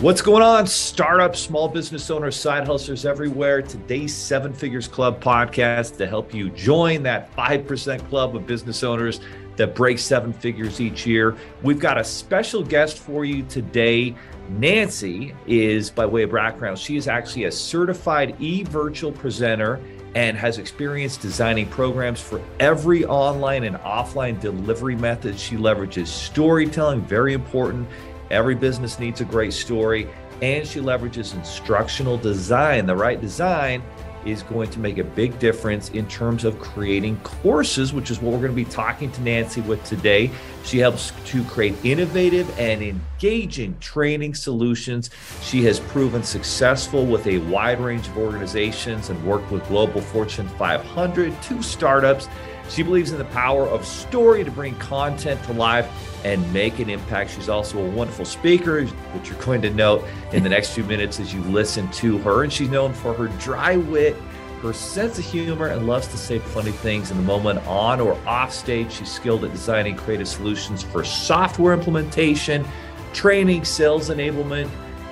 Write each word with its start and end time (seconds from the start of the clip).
What's 0.00 0.22
going 0.22 0.42
on, 0.42 0.66
startups, 0.66 1.40
small 1.40 1.68
business 1.68 2.10
owners, 2.10 2.34
side 2.34 2.66
hustlers 2.66 3.04
everywhere? 3.04 3.60
Today's 3.60 4.14
Seven 4.14 4.50
Figures 4.50 4.88
Club 4.88 5.22
podcast 5.22 5.98
to 5.98 6.06
help 6.06 6.32
you 6.32 6.48
join 6.48 7.02
that 7.02 7.30
5% 7.36 8.08
club 8.08 8.34
of 8.34 8.46
business 8.46 8.82
owners 8.82 9.20
that 9.56 9.74
break 9.74 9.98
seven 9.98 10.32
figures 10.32 10.80
each 10.80 11.04
year. 11.04 11.36
We've 11.62 11.78
got 11.78 11.98
a 11.98 12.04
special 12.04 12.62
guest 12.62 12.98
for 12.98 13.26
you 13.26 13.42
today. 13.42 14.14
Nancy 14.48 15.34
is, 15.46 15.90
by 15.90 16.06
way 16.06 16.22
of 16.22 16.32
background, 16.32 16.78
she 16.78 16.96
is 16.96 17.06
actually 17.06 17.44
a 17.44 17.52
certified 17.52 18.36
e 18.40 18.62
virtual 18.62 19.12
presenter 19.12 19.82
and 20.14 20.34
has 20.36 20.56
experience 20.56 21.18
designing 21.18 21.68
programs 21.68 22.20
for 22.20 22.40
every 22.58 23.04
online 23.04 23.64
and 23.64 23.76
offline 23.76 24.40
delivery 24.40 24.96
method. 24.96 25.38
She 25.38 25.56
leverages 25.56 26.06
storytelling, 26.06 27.02
very 27.02 27.34
important 27.34 27.86
Every 28.30 28.54
business 28.54 28.98
needs 28.98 29.20
a 29.20 29.24
great 29.24 29.52
story, 29.52 30.08
and 30.40 30.66
she 30.66 30.80
leverages 30.80 31.34
instructional 31.34 32.16
design. 32.16 32.86
The 32.86 32.96
right 32.96 33.20
design 33.20 33.82
is 34.24 34.42
going 34.42 34.68
to 34.70 34.78
make 34.78 34.98
a 34.98 35.04
big 35.04 35.38
difference 35.38 35.88
in 35.90 36.06
terms 36.06 36.44
of 36.44 36.58
creating 36.58 37.16
courses, 37.20 37.92
which 37.92 38.10
is 38.10 38.20
what 38.20 38.32
we're 38.32 38.40
going 38.40 38.52
to 38.52 38.56
be 38.56 38.64
talking 38.64 39.10
to 39.12 39.20
Nancy 39.22 39.62
with 39.62 39.82
today. 39.84 40.30
She 40.62 40.78
helps 40.78 41.12
to 41.26 41.42
create 41.44 41.74
innovative 41.84 42.58
and 42.58 42.82
engaging 42.82 43.78
training 43.78 44.34
solutions. 44.34 45.10
She 45.42 45.64
has 45.64 45.80
proven 45.80 46.22
successful 46.22 47.06
with 47.06 47.26
a 47.26 47.38
wide 47.38 47.80
range 47.80 48.08
of 48.08 48.18
organizations 48.18 49.08
and 49.08 49.24
worked 49.26 49.50
with 49.50 49.66
global 49.68 50.00
Fortune 50.00 50.48
500 50.50 51.42
two 51.42 51.62
startups. 51.62 52.28
She 52.70 52.84
believes 52.84 53.10
in 53.10 53.18
the 53.18 53.24
power 53.26 53.66
of 53.66 53.84
story 53.84 54.44
to 54.44 54.50
bring 54.50 54.76
content 54.76 55.42
to 55.44 55.52
life 55.52 55.88
and 56.24 56.52
make 56.52 56.78
an 56.78 56.88
impact. 56.88 57.30
She's 57.32 57.48
also 57.48 57.78
a 57.78 57.90
wonderful 57.90 58.24
speaker, 58.24 58.84
which 58.84 59.28
you're 59.28 59.42
going 59.42 59.60
to 59.62 59.70
note 59.70 60.04
in 60.32 60.42
the 60.44 60.48
next 60.56 60.72
few 60.74 60.84
minutes 60.84 61.18
as 61.18 61.34
you 61.34 61.40
listen 61.42 61.90
to 61.92 62.18
her. 62.18 62.44
And 62.44 62.52
she's 62.52 62.70
known 62.70 62.92
for 62.92 63.12
her 63.12 63.26
dry 63.38 63.76
wit, 63.76 64.16
her 64.62 64.72
sense 64.72 65.18
of 65.18 65.24
humor, 65.24 65.66
and 65.66 65.86
loves 65.86 66.06
to 66.08 66.16
say 66.16 66.38
funny 66.38 66.70
things 66.70 67.10
in 67.10 67.16
the 67.16 67.22
moment 67.24 67.66
on 67.66 68.00
or 68.00 68.16
off 68.26 68.52
stage. 68.52 68.92
She's 68.92 69.10
skilled 69.10 69.44
at 69.44 69.50
designing 69.50 69.96
creative 69.96 70.28
solutions 70.28 70.82
for 70.82 71.02
software 71.02 71.74
implementation, 71.74 72.64
training, 73.12 73.64
sales 73.64 74.10
enablement 74.10 74.70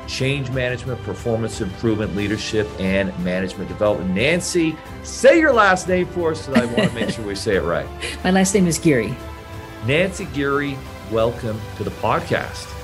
change 0.08 0.50
management, 0.50 1.00
performance 1.02 1.60
improvement, 1.60 2.16
leadership, 2.16 2.66
and 2.80 3.16
management 3.22 3.68
development. 3.68 4.10
Nancy, 4.10 4.76
say 5.04 5.38
your 5.38 5.52
last 5.52 5.86
name 5.86 6.06
for 6.06 6.32
us, 6.32 6.48
and 6.48 6.56
I 6.56 6.64
want 6.64 6.88
to 6.88 6.94
make 6.94 7.10
sure 7.10 7.24
we 7.24 7.34
say 7.34 7.56
it 7.56 7.62
right. 7.62 7.86
My 8.24 8.30
last 8.30 8.54
name 8.54 8.66
is 8.66 8.78
Giere. 8.78 9.14
Nancy 9.86 10.24
Giere, 10.26 10.76
welcome 11.12 11.60
to 11.76 11.84
the 11.84 11.90
podcast. 11.92 12.74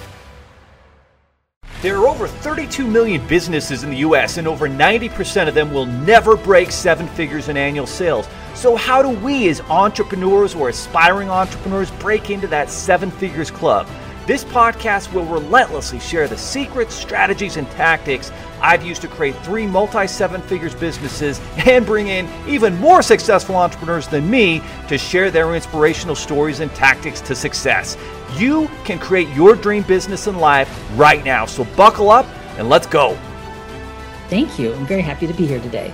There 1.82 1.98
are 1.98 2.06
over 2.06 2.26
32 2.26 2.86
million 2.86 3.26
businesses 3.26 3.82
in 3.82 3.90
the 3.90 3.98
US, 3.98 4.38
and 4.38 4.48
over 4.48 4.68
90% 4.68 5.48
of 5.48 5.54
them 5.54 5.72
will 5.72 5.84
never 5.84 6.36
break 6.36 6.70
seven 6.70 7.06
figures 7.08 7.48
in 7.48 7.58
annual 7.58 7.86
sales. 7.86 8.26
So, 8.54 8.74
how 8.76 9.02
do 9.02 9.10
we, 9.10 9.48
as 9.48 9.60
entrepreneurs 9.62 10.54
or 10.54 10.70
aspiring 10.70 11.28
entrepreneurs, 11.28 11.90
break 11.90 12.30
into 12.30 12.46
that 12.46 12.70
seven 12.70 13.10
figures 13.10 13.50
club? 13.50 13.86
This 14.26 14.42
podcast 14.42 15.12
will 15.12 15.26
relentlessly 15.26 16.00
share 16.00 16.26
the 16.28 16.38
secrets, 16.38 16.94
strategies, 16.94 17.58
and 17.58 17.70
tactics 17.72 18.32
I've 18.58 18.82
used 18.82 19.02
to 19.02 19.08
create 19.08 19.36
three 19.44 19.66
multi 19.66 20.06
seven 20.06 20.40
figures 20.40 20.74
businesses 20.74 21.42
and 21.66 21.84
bring 21.84 22.08
in 22.08 22.26
even 22.48 22.74
more 22.78 23.02
successful 23.02 23.56
entrepreneurs 23.56 24.08
than 24.08 24.30
me 24.30 24.62
to 24.88 24.96
share 24.96 25.30
their 25.30 25.54
inspirational 25.54 26.14
stories 26.14 26.60
and 26.60 26.74
tactics 26.74 27.20
to 27.22 27.34
success. 27.34 27.98
You 28.34 28.70
can 28.84 28.98
create 28.98 29.28
your 29.36 29.54
dream 29.56 29.82
business 29.82 30.26
and 30.26 30.40
life 30.40 30.70
right 30.94 31.22
now. 31.22 31.44
So 31.44 31.64
buckle 31.76 32.08
up 32.08 32.24
and 32.56 32.70
let's 32.70 32.86
go. 32.86 33.18
Thank 34.30 34.58
you. 34.58 34.72
I'm 34.72 34.86
very 34.86 35.02
happy 35.02 35.26
to 35.26 35.34
be 35.34 35.46
here 35.46 35.60
today. 35.60 35.92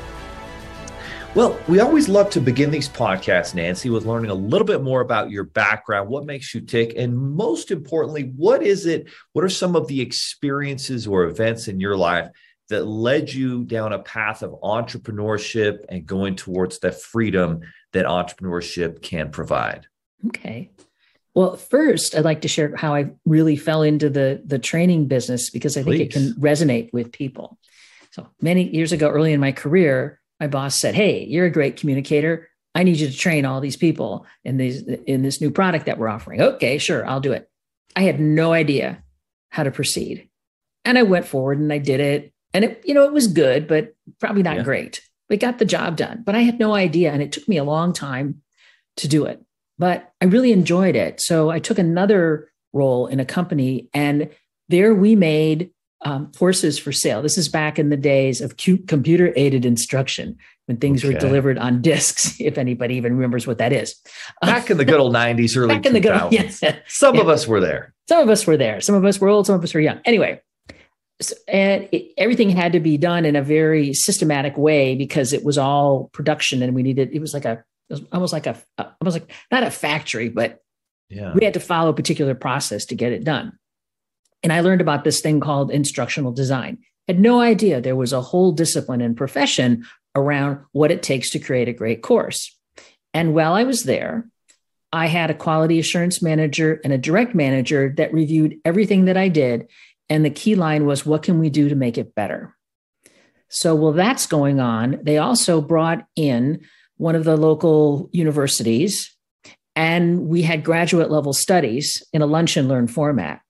Well, 1.36 1.56
we 1.69 1.78
always 1.78 2.09
love 2.09 2.28
to 2.31 2.41
begin 2.41 2.73
these 2.73 2.89
podcasts, 2.89 3.55
Nancy, 3.55 3.89
with 3.89 4.05
learning 4.05 4.33
a 4.33 4.35
little 4.35 4.67
bit 4.67 4.83
more 4.83 5.01
about 5.01 5.30
your 5.30 5.45
background, 5.45 6.08
what 6.08 6.27
makes 6.27 6.52
you 6.52 6.61
tick, 6.61 6.95
and 6.96 7.17
most 7.17 7.70
importantly, 7.70 8.33
what 8.35 8.64
is 8.64 8.85
it? 8.85 9.08
What 9.33 9.45
are 9.45 9.48
some 9.48 9.77
of 9.77 9.86
the 9.86 10.01
experiences 10.01 11.07
or 11.07 11.24
events 11.24 11.68
in 11.68 11.79
your 11.79 11.96
life 11.96 12.30
that 12.68 12.85
led 12.85 13.33
you 13.33 13.63
down 13.63 13.92
a 13.92 14.01
path 14.01 14.42
of 14.42 14.61
entrepreneurship 14.61 15.85
and 15.89 16.05
going 16.05 16.35
towards 16.35 16.80
the 16.80 16.91
freedom 16.91 17.61
that 17.92 18.07
entrepreneurship 18.07 19.01
can 19.01 19.30
provide? 19.30 19.86
Okay. 20.27 20.73
Well, 21.35 21.57
first, 21.57 22.17
I'd 22.17 22.24
like 22.24 22.41
to 22.41 22.48
share 22.48 22.74
how 22.74 22.92
I 22.92 23.11
really 23.24 23.55
fell 23.55 23.83
into 23.83 24.11
the 24.11 24.42
the 24.45 24.58
training 24.58 25.07
business 25.07 25.48
because 25.48 25.77
I 25.77 25.85
think 25.85 25.97
Please. 25.97 26.01
it 26.07 26.12
can 26.12 26.35
resonate 26.42 26.92
with 26.92 27.12
people. 27.12 27.57
So 28.11 28.27
many 28.41 28.68
years 28.68 28.91
ago, 28.91 29.08
early 29.08 29.33
in 29.33 29.39
my 29.39 29.52
career, 29.52 30.20
my 30.40 30.46
boss 30.46 30.80
said, 30.80 30.95
Hey, 30.95 31.24
you're 31.27 31.46
a 31.46 31.51
great 31.51 31.77
communicator. 31.77 32.48
I 32.74 32.83
need 32.83 32.96
you 32.96 33.08
to 33.08 33.17
train 33.17 33.45
all 33.45 33.61
these 33.61 33.77
people 33.77 34.27
in 34.45 34.56
these 34.56 34.83
in 34.83 35.23
this 35.23 35.40
new 35.40 35.51
product 35.51 35.86
that 35.86 35.98
we're 35.98 36.08
offering. 36.08 36.40
Okay, 36.40 36.78
sure, 36.78 37.06
I'll 37.06 37.20
do 37.20 37.33
it. 37.33 37.48
I 37.95 38.02
had 38.02 38.20
no 38.20 38.52
idea 38.52 39.02
how 39.50 39.64
to 39.64 39.70
proceed. 39.70 40.29
And 40.84 40.96
I 40.96 41.02
went 41.02 41.27
forward 41.27 41.58
and 41.58 41.73
I 41.73 41.79
did 41.79 42.00
it. 42.00 42.33
And 42.55 42.64
it, 42.64 42.83
you 42.84 42.95
know, 42.95 43.05
it 43.05 43.12
was 43.12 43.27
good, 43.27 43.68
but 43.68 43.95
probably 44.18 44.42
not 44.42 44.56
yeah. 44.56 44.62
great. 44.62 45.02
We 45.29 45.36
got 45.36 45.58
the 45.58 45.64
job 45.64 45.96
done, 45.96 46.23
but 46.24 46.34
I 46.34 46.40
had 46.40 46.58
no 46.58 46.74
idea. 46.74 47.12
And 47.12 47.23
it 47.23 47.33
took 47.33 47.46
me 47.46 47.56
a 47.56 47.64
long 47.64 47.92
time 47.92 48.42
to 48.96 49.08
do 49.08 49.24
it. 49.27 49.45
But 49.79 50.12
I 50.20 50.27
really 50.27 50.52
enjoyed 50.52 50.96
it. 50.96 51.20
So 51.20 51.50
I 51.50 51.58
took 51.58 51.79
another 51.79 52.50
role 52.73 53.06
in 53.06 53.20
a 53.20 53.24
company 53.24 53.89
and 53.92 54.30
there 54.68 54.95
we 54.95 55.17
made 55.17 55.70
um, 56.02 56.33
courses 56.38 56.78
for 56.78 56.92
sale. 56.92 57.22
This 57.22 57.36
is 57.36 57.48
back 57.48 57.78
in 57.78 57.90
the 57.90 57.96
days 57.96 58.40
of 58.40 58.56
computer 58.56 59.33
aided 59.36 59.64
instruction 59.64 60.38
when 60.66 60.78
things 60.78 61.05
okay. 61.05 61.12
were 61.12 61.20
delivered 61.20 61.58
on 61.58 61.83
discs, 61.83 62.36
if 62.40 62.56
anybody 62.56 62.94
even 62.94 63.14
remembers 63.14 63.46
what 63.46 63.58
that 63.58 63.72
is. 63.72 63.96
Back 64.40 64.70
in 64.70 64.77
the 64.77 64.84
good 64.84 65.00
old 65.00 65.14
90s, 65.14 65.56
early 65.56 65.74
back 65.74 65.86
in 65.86 65.92
the 65.92 66.00
good 66.00 66.12
old, 66.12 66.33
yes. 66.33 66.62
Some 66.86 67.16
yeah. 67.16 67.20
of 67.20 67.28
us 67.28 67.46
were 67.46 67.61
there. 67.61 67.92
Some 68.08 68.22
of 68.22 68.28
us 68.28 68.46
were 68.46 68.56
there. 68.56 68.80
Some 68.80 68.94
of 68.94 69.05
us 69.05 69.20
were 69.20 69.28
old, 69.28 69.46
some 69.46 69.56
of 69.56 69.64
us 69.64 69.74
were 69.74 69.80
young. 69.80 70.00
Anyway, 70.05 70.40
so, 71.20 71.34
and 71.48 71.88
it, 71.92 72.12
everything 72.17 72.50
had 72.50 72.72
to 72.72 72.80
be 72.80 72.96
done 72.96 73.24
in 73.24 73.36
a 73.36 73.42
very 73.42 73.92
systematic 73.92 74.56
way 74.56 74.94
because 74.94 75.32
it 75.32 75.44
was 75.44 75.58
all 75.58 76.08
production 76.12 76.62
and 76.62 76.74
we 76.74 76.82
needed, 76.82 77.11
it 77.12 77.20
was 77.20 77.34
like 77.34 77.44
a, 77.44 77.64
it 77.88 77.94
was 77.94 78.02
almost 78.12 78.32
like 78.32 78.46
a, 78.46 78.56
almost 78.78 79.18
like 79.18 79.30
not 79.50 79.64
a 79.64 79.70
factory, 79.70 80.28
but 80.28 80.62
yeah. 81.08 81.32
we 81.34 81.44
had 81.44 81.55
to 81.55 81.61
follow 81.61 81.90
a 81.90 81.94
particular 81.94 82.34
process 82.34 82.86
to 82.86 82.94
get 82.94 83.12
it 83.12 83.24
done. 83.24 83.58
And 84.42 84.52
I 84.52 84.61
learned 84.61 84.80
about 84.80 85.05
this 85.05 85.20
thing 85.20 85.40
called 85.40 85.70
instructional 85.70 86.33
design. 86.33 86.78
Had 87.08 87.20
no 87.20 87.40
idea 87.40 87.80
there 87.80 87.96
was 87.96 88.12
a 88.12 88.20
whole 88.20 88.52
discipline 88.52 89.01
and 89.01 89.17
profession 89.17 89.84
around 90.14 90.64
what 90.73 90.90
it 90.90 91.02
takes 91.02 91.30
to 91.30 91.39
create 91.39 91.68
a 91.68 91.73
great 91.73 92.02
course. 92.02 92.56
And 93.12 93.34
while 93.34 93.55
I 93.55 93.64
was 93.64 93.84
there, 93.84 94.29
I 94.92 95.06
had 95.06 95.30
a 95.30 95.34
quality 95.34 95.79
assurance 95.79 96.20
manager 96.20 96.80
and 96.83 96.92
a 96.92 96.98
direct 96.98 97.34
manager 97.34 97.92
that 97.96 98.12
reviewed 98.12 98.58
everything 98.64 99.05
that 99.05 99.17
I 99.17 99.29
did. 99.29 99.68
And 100.08 100.24
the 100.24 100.30
key 100.30 100.56
line 100.56 100.86
was, 100.86 101.06
what 101.06 101.23
can 101.23 101.39
we 101.39 101.50
do 101.50 101.68
to 101.68 101.74
make 101.74 101.98
it 101.98 102.14
better? 102.14 102.56
So 103.48 103.74
while 103.74 103.92
that's 103.92 104.27
going 104.27 104.61
on, 104.61 105.00
they 105.02 105.18
also 105.18 105.61
brought 105.61 106.06
in 106.17 106.61
one 106.96 107.14
of 107.14 107.24
the 107.24 107.36
local 107.36 108.08
universities 108.12 109.14
and 109.74 110.27
we 110.27 110.42
had 110.42 110.64
graduate 110.64 111.11
level 111.11 111.33
studies 111.33 112.02
in 112.12 112.23
a 112.23 112.27
lunch 112.27 112.56
and 112.56 112.68
learn 112.68 112.86
format. 112.86 113.40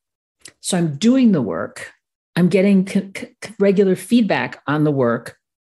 So 0.60 0.76
I'm 0.76 0.96
doing 0.96 1.32
the 1.32 1.42
work, 1.42 1.92
I'm 2.36 2.48
getting 2.48 2.86
c- 2.86 3.10
c- 3.16 3.54
regular 3.58 3.96
feedback 3.96 4.62
on 4.66 4.84
the 4.84 4.90
work, 4.90 5.36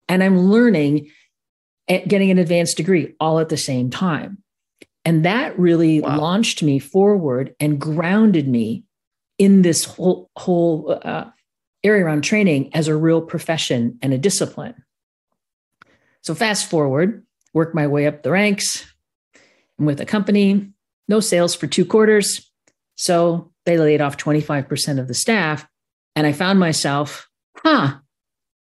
and 0.08 0.22
I'm 0.22 0.38
learning 0.38 1.10
and 1.88 2.08
getting 2.08 2.30
an 2.30 2.38
advanced 2.38 2.76
degree 2.76 3.14
all 3.20 3.38
at 3.38 3.48
the 3.48 3.56
same 3.56 3.90
time. 3.90 4.38
And 5.04 5.24
that 5.24 5.58
really 5.58 6.00
wow. 6.00 6.18
launched 6.18 6.62
me 6.62 6.78
forward 6.78 7.54
and 7.58 7.80
grounded 7.80 8.46
me 8.46 8.84
in 9.38 9.62
this 9.62 9.84
whole, 9.84 10.30
whole 10.36 11.00
uh, 11.02 11.24
area 11.82 12.04
around 12.04 12.22
training 12.22 12.74
as 12.74 12.88
a 12.88 12.96
real 12.96 13.20
profession 13.20 13.98
and 14.02 14.12
a 14.12 14.18
discipline. 14.18 14.74
So, 16.20 16.34
fast 16.34 16.70
forward, 16.70 17.26
work 17.52 17.74
my 17.74 17.86
way 17.86 18.06
up 18.06 18.22
the 18.22 18.30
ranks. 18.30 18.86
I'm 19.78 19.86
with 19.86 20.00
a 20.00 20.06
company, 20.06 20.70
no 21.08 21.18
sales 21.18 21.54
for 21.54 21.66
two 21.66 21.84
quarters. 21.84 22.48
So, 22.94 23.51
they 23.64 23.78
laid 23.78 24.00
off 24.00 24.16
25% 24.16 24.98
of 24.98 25.08
the 25.08 25.14
staff. 25.14 25.66
And 26.14 26.26
I 26.26 26.32
found 26.32 26.58
myself, 26.58 27.28
huh, 27.56 27.98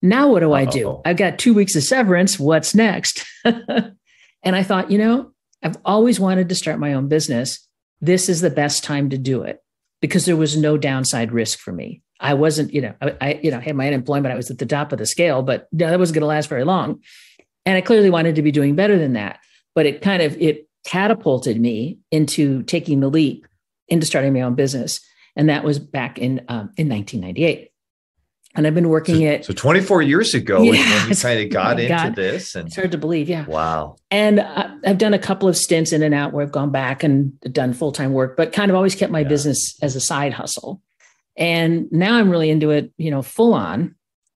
now 0.02 0.30
what 0.30 0.42
do 0.42 0.52
Uh-oh. 0.52 0.56
I 0.56 0.66
do? 0.66 1.02
I've 1.06 1.18
got 1.18 1.40
two 1.40 1.54
weeks 1.54 1.76
of 1.76 1.84
severance. 1.84 2.40
What's 2.40 2.76
next? 2.76 3.26
and 3.46 3.96
I 4.44 4.64
thought, 4.64 4.92
you 4.92 4.98
know, 4.98 5.32
I've 5.64 5.78
always 5.86 6.20
wanted 6.20 6.50
to 6.50 6.56
start 6.56 6.80
my 6.80 6.94
own 6.94 7.08
business. 7.08 7.68
This 8.02 8.30
is 8.30 8.42
the 8.42 8.50
best 8.50 8.84
time 8.84 9.10
to 9.10 9.18
do 9.18 9.42
it 9.44 9.64
because 10.02 10.26
there 10.26 10.36
was 10.36 10.56
no 10.56 10.78
downside 10.78 11.32
risk 11.32 11.60
for 11.60 11.72
me. 11.72 12.02
I 12.20 12.34
wasn't, 12.34 12.74
you 12.74 12.82
know, 12.82 12.94
I, 13.02 13.16
I 13.22 13.40
you 13.44 13.52
know, 13.52 13.60
had 13.60 13.76
my 13.76 13.88
unemployment. 13.88 14.34
I 14.34 14.38
was 14.38 14.52
at 14.52 14.60
the 14.60 14.66
top 14.66 14.92
of 14.92 15.00
the 15.00 15.06
scale, 15.06 15.42
but 15.42 15.68
that 15.74 15.98
wasn't 15.98 16.16
going 16.16 16.22
to 16.22 16.28
last 16.28 16.50
very 16.50 16.64
long. 16.64 17.00
And 17.66 17.76
I 17.78 17.82
clearly 17.82 18.10
wanted 18.10 18.36
to 18.36 18.42
be 18.42 18.52
doing 18.52 18.76
better 18.76 18.98
than 18.98 19.14
that. 19.14 19.40
But 19.76 19.86
it 19.86 20.02
kind 20.02 20.22
of 20.22 20.40
it 20.42 20.68
catapulted 20.86 21.60
me 21.60 22.00
into 22.12 22.64
taking 22.64 23.00
the 23.00 23.10
leap 23.10 23.47
into 23.88 24.06
starting 24.06 24.34
my 24.34 24.42
own 24.42 24.56
business. 24.56 25.00
And 25.36 25.50
that 25.50 25.64
was 25.64 25.80
back 25.80 26.18
in, 26.18 26.42
um, 26.48 26.72
in 26.78 26.90
1998. 26.90 27.72
and 28.56 28.66
I've 28.66 28.74
been 28.74 28.90
working 28.90 29.18
so, 29.18 29.24
it. 29.24 29.46
So 29.46 29.54
24 29.54 30.02
years 30.02 30.34
ago, 30.34 30.64
yeah, 30.64 30.72
when 30.72 31.10
you 31.10 31.16
kind 31.16 31.40
of 31.40 31.50
got 31.52 31.80
into 31.80 31.94
God. 31.96 32.16
this, 32.16 32.56
and 32.56 32.68
it's 32.68 32.76
hard 32.76 32.92
to 32.92 32.98
believe. 32.98 33.30
Yeah. 33.30 33.46
Wow. 33.46 33.98
And 34.10 34.40
I've 34.42 34.98
done 34.98 35.14
a 35.14 35.20
couple 35.20 35.48
of 35.48 35.56
stints 35.56 35.92
in 35.92 36.02
and 36.02 36.16
out 36.16 36.34
where 36.34 36.44
I've 36.44 36.52
gone 36.52 36.72
back 36.72 37.04
and 37.04 37.40
done 37.42 37.74
full 37.74 37.92
time 37.92 38.14
work, 38.14 38.36
but 38.36 38.54
kind 38.54 38.72
of 38.72 38.76
always 38.76 38.96
kept 38.96 39.12
my 39.12 39.20
yeah. 39.20 39.28
business 39.28 39.78
as 39.84 39.96
a 39.96 40.02
side 40.02 40.34
hustle. 40.34 40.82
And 41.38 41.88
now 41.92 42.16
I'm 42.16 42.32
really 42.32 42.50
into 42.50 42.72
it, 42.72 42.92
you 42.98 43.12
know, 43.12 43.22
full 43.22 43.54
on. 43.54 43.96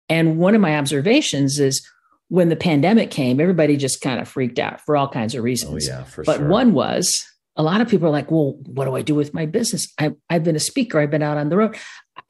And 0.08 0.38
one 0.38 0.56
of 0.56 0.60
my 0.60 0.76
observations 0.76 1.60
is 1.60 1.86
when 2.28 2.48
the 2.48 2.56
pandemic 2.56 3.10
came, 3.10 3.40
everybody 3.40 3.76
just 3.76 4.00
kind 4.00 4.20
of 4.20 4.28
freaked 4.28 4.58
out 4.58 4.80
for 4.80 4.96
all 4.96 5.08
kinds 5.08 5.34
of 5.34 5.44
reasons. 5.44 5.88
Oh, 5.88 5.92
yeah, 5.92 6.04
for 6.04 6.24
but 6.24 6.38
sure. 6.38 6.48
one 6.48 6.72
was 6.72 7.24
a 7.58 7.62
lot 7.62 7.80
of 7.80 7.88
people 7.88 8.06
are 8.06 8.12
like, 8.12 8.30
well, 8.30 8.52
what 8.66 8.84
do 8.84 8.94
I 8.94 9.02
do 9.02 9.16
with 9.16 9.34
my 9.34 9.44
business? 9.44 9.92
I, 9.98 10.12
have 10.30 10.44
been 10.44 10.56
a 10.56 10.60
speaker. 10.60 11.00
I've 11.00 11.10
been 11.10 11.24
out 11.24 11.36
on 11.36 11.48
the 11.48 11.56
road. 11.56 11.76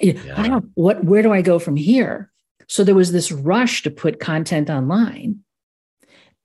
Yeah. 0.01 0.35
I 0.37 0.49
don't 0.49 0.71
what 0.75 1.05
where 1.05 1.23
do 1.23 1.33
I 1.33 1.43
go 1.43 1.59
from 1.59 1.77
here? 1.77 2.31
So 2.67 2.83
there 2.83 2.95
was 2.95 3.13
this 3.13 3.31
rush 3.31 3.83
to 3.83 3.91
put 3.91 4.21
content 4.21 4.71
online. 4.71 5.41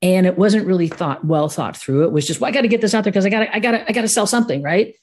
And 0.01 0.25
it 0.25 0.37
wasn't 0.37 0.67
really 0.67 0.89
thought 0.89 1.23
well 1.23 1.47
thought 1.47 1.77
through. 1.77 2.03
It 2.03 2.11
was 2.11 2.27
just, 2.27 2.41
well, 2.41 2.49
I 2.49 2.51
got 2.51 2.61
to 2.61 2.67
get 2.67 2.81
this 2.81 2.93
out 2.93 3.05
there 3.05 3.11
because 3.11 3.25
I 3.25 3.29
got 3.29 3.39
to, 3.39 3.55
I 3.55 3.59
got 3.59 3.71
to, 3.71 3.87
I 3.87 3.93
got 3.93 4.01
to 4.01 4.09
sell 4.09 4.27
something, 4.27 4.61
right? 4.61 4.95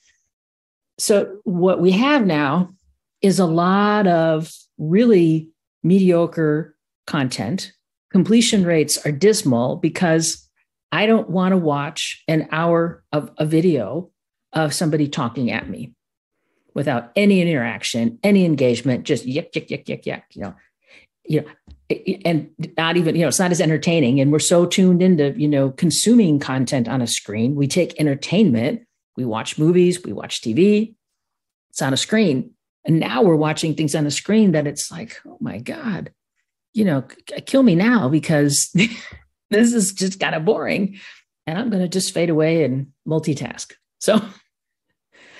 So 0.99 1.38
what 1.44 1.81
we 1.81 1.93
have 1.93 2.27
now 2.27 2.75
is 3.23 3.38
a 3.38 3.47
lot 3.47 4.06
of 4.06 4.53
really 4.77 5.49
mediocre 5.82 6.77
content. 7.06 7.73
Completion 8.12 8.65
rates 8.65 8.99
are 9.06 9.12
dismal 9.12 9.77
because 9.77 10.50
I 10.92 11.06
don't 11.06 11.31
want 11.31 11.52
to 11.52 11.56
watch 11.56 12.22
an 12.26 12.48
hour 12.50 13.02
of 13.12 13.31
a 13.38 13.46
video 13.46 14.10
of 14.52 14.75
somebody 14.75 15.08
talking 15.08 15.50
at 15.50 15.69
me 15.69 15.94
without 16.75 17.12
any 17.16 17.40
interaction, 17.40 18.19
any 18.22 18.44
engagement, 18.44 19.04
just 19.04 19.26
yuck, 19.26 19.52
yuck, 19.52 19.69
yuck, 19.69 19.84
yuck, 19.84 20.04
yuck, 20.04 20.22
you 20.31 20.42
know, 20.42 20.54
you 21.25 21.40
know, 21.42 21.48
and 22.25 22.50
not 22.76 22.96
even, 22.96 23.14
you 23.14 23.22
know, 23.22 23.28
it's 23.28 23.38
not 23.38 23.50
as 23.50 23.60
entertaining. 23.60 24.20
And 24.20 24.32
we're 24.32 24.38
so 24.38 24.66
tuned 24.66 25.02
into, 25.02 25.32
you 25.37 25.48
know, 25.48 25.70
consuming 25.70 26.38
content 26.38 26.88
on 26.88 27.02
a 27.02 27.06
screen. 27.06 27.54
We 27.54 27.66
take 27.66 27.98
entertainment, 28.00 28.82
we 29.16 29.25
watch 29.25 29.58
movies, 29.58 30.02
we 30.02 30.12
watch 30.12 30.40
TV, 30.40 30.94
it's 31.70 31.82
on 31.82 31.93
a 31.93 31.96
screen. 31.96 32.52
And 32.84 32.98
now 32.98 33.22
we're 33.22 33.36
watching 33.36 33.75
things 33.75 33.94
on 33.94 34.06
a 34.06 34.10
screen 34.10 34.52
that 34.52 34.66
it's 34.66 34.90
like, 34.90 35.20
oh 35.26 35.38
my 35.40 35.58
God, 35.58 36.12
you 36.72 36.84
know, 36.84 37.02
kill 37.46 37.62
me 37.62 37.75
now 37.75 38.08
because 38.08 38.75
this 39.50 39.73
is 39.73 39.93
just 39.93 40.20
kind 40.20 40.35
of 40.35 40.44
boring. 40.44 40.99
And 41.47 41.58
I'm 41.58 41.70
going 41.70 41.82
to 41.82 41.88
just 41.88 42.14
fade 42.14 42.31
away 42.31 42.64
and 42.64 42.88
multitask. 43.06 43.73
So 43.99 44.20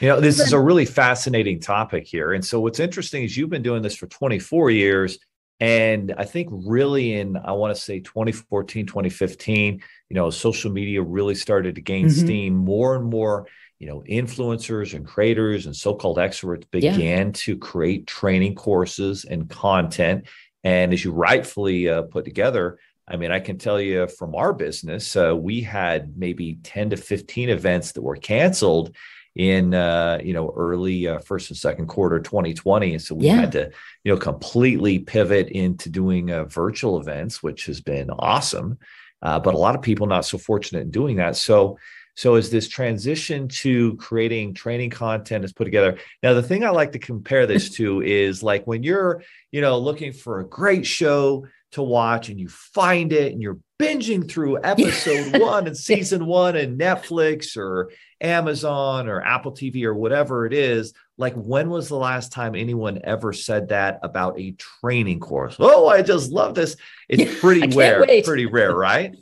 you 0.01 0.09
know, 0.09 0.19
this 0.19 0.41
is 0.41 0.53
a 0.55 0.61
really 0.61 0.87
fascinating 0.87 1.61
topic 1.61 2.07
here. 2.07 2.33
And 2.33 2.45
so 2.45 2.59
what's 2.61 2.81
interesting 2.81 3.23
is 3.23 3.37
you've 3.37 3.51
been 3.51 3.63
doing 3.63 3.83
this 3.83 3.97
for 3.97 4.07
24 4.07 4.71
years. 4.71 5.19
And 5.61 6.15
I 6.17 6.25
think 6.25 6.49
really 6.51 7.13
in, 7.13 7.37
I 7.37 7.53
want 7.53 7.75
to 7.75 7.81
say 7.81 8.01
2014, 8.01 8.87
2015, 8.87 9.83
you 10.09 10.15
know, 10.15 10.31
social 10.31 10.73
media 10.73 11.03
really 11.03 11.35
started 11.35 11.75
to 11.75 11.83
gain 11.83 12.07
mm-hmm. 12.07 12.19
steam. 12.19 12.57
More 12.57 12.97
and 12.97 13.05
more, 13.05 13.47
you 13.79 13.89
know, 13.89 14.03
influencers 14.09 14.95
and 14.95 15.07
creators 15.07 15.67
and 15.67 15.77
so 15.77 15.95
called 15.95 16.19
experts 16.19 16.67
began 16.71 17.27
yeah. 17.27 17.33
to 17.35 17.59
create 17.59 18.07
training 18.07 18.55
courses 18.55 19.27
and 19.27 19.51
content. 19.51 20.27
And 20.65 20.95
as 20.95 21.05
you 21.05 21.13
rightfully 21.13 21.91
uh, 21.91 22.03
put 22.03 22.25
together, 22.25 22.79
I 23.11 23.17
mean, 23.17 23.33
I 23.33 23.41
can 23.41 23.59
tell 23.59 23.81
you 23.81 24.07
from 24.07 24.35
our 24.35 24.53
business, 24.53 25.17
uh, 25.17 25.35
we 25.37 25.63
had 25.63 26.17
maybe 26.17 26.59
10 26.63 26.91
to 26.91 26.97
15 26.97 27.49
events 27.49 27.93
that 27.93 28.03
were 28.03 28.17
canceled 28.17 28.95
in 29.37 29.75
uh, 29.75 30.19
you 30.23 30.33
know 30.33 30.53
early 30.57 31.07
uh, 31.07 31.19
first 31.21 31.51
and 31.51 31.57
second 31.57 31.87
quarter 31.87 32.19
2020 32.19 32.95
and 32.95 33.01
so 33.01 33.15
we 33.15 33.27
yeah. 33.27 33.37
had 33.37 33.53
to 33.53 33.71
you 34.03 34.13
know 34.13 34.19
completely 34.19 34.99
pivot 34.99 35.49
into 35.49 35.89
doing 35.89 36.33
uh, 36.33 36.45
virtual 36.45 37.01
events 37.01 37.43
which 37.43 37.67
has 37.67 37.81
been 37.81 38.11
awesome. 38.11 38.79
Uh, 39.23 39.39
but 39.39 39.55
a 39.55 39.59
lot 39.59 39.75
of 39.75 39.83
people 39.83 40.07
not 40.07 40.25
so 40.25 40.39
fortunate 40.39 40.81
in 40.81 40.91
doing 40.91 41.17
that. 41.17 41.37
So 41.37 41.79
so 42.17 42.35
as 42.35 42.51
this 42.51 42.69
transition 42.69 43.49
to 43.49 43.97
creating 43.97 44.53
training 44.53 44.91
content 44.91 45.45
is 45.45 45.53
put 45.53 45.65
together 45.65 45.97
now 46.23 46.35
the 46.35 46.43
thing 46.43 46.65
i 46.65 46.69
like 46.69 46.93
to 46.93 46.99
compare 46.99 47.47
this 47.47 47.71
to 47.77 48.03
is 48.03 48.43
like 48.43 48.67
when 48.67 48.83
you're 48.83 49.23
you 49.53 49.61
know 49.61 49.79
looking 49.79 50.13
for 50.13 50.41
a 50.41 50.45
great 50.45 50.85
show 50.85 51.47
to 51.73 51.83
watch 51.83 52.29
and 52.29 52.39
you 52.39 52.49
find 52.49 53.13
it 53.13 53.33
and 53.33 53.41
you're 53.41 53.59
binging 53.81 54.29
through 54.29 54.63
episode 54.63 55.41
one 55.41 55.67
and 55.67 55.77
season 55.77 56.27
one 56.27 56.57
and 56.57 56.79
Netflix 56.79 57.57
or 57.57 57.91
Amazon 58.21 59.09
or 59.09 59.23
Apple 59.23 59.53
TV 59.53 59.85
or 59.85 59.95
whatever 59.95 60.47
it 60.47 60.53
is. 60.53 60.93
Like, 61.17 61.35
when 61.35 61.71
was 61.71 61.89
the 61.89 61.97
last 61.97 62.33
time 62.33 62.55
anyone 62.55 63.01
ever 63.05 63.33
said 63.33 63.69
that 63.69 64.01
about 64.03 64.39
a 64.39 64.53
training 64.53 65.21
course? 65.21 65.57
Oh, 65.59 65.89
I 65.89 66.03
just 66.03 66.31
love 66.31 66.55
this. 66.55 66.77
It's 67.09 67.41
pretty 67.41 67.75
rare, 67.77 68.05
wait. 68.07 68.25
pretty 68.25 68.47
rare, 68.47 68.75
right? 68.75 69.15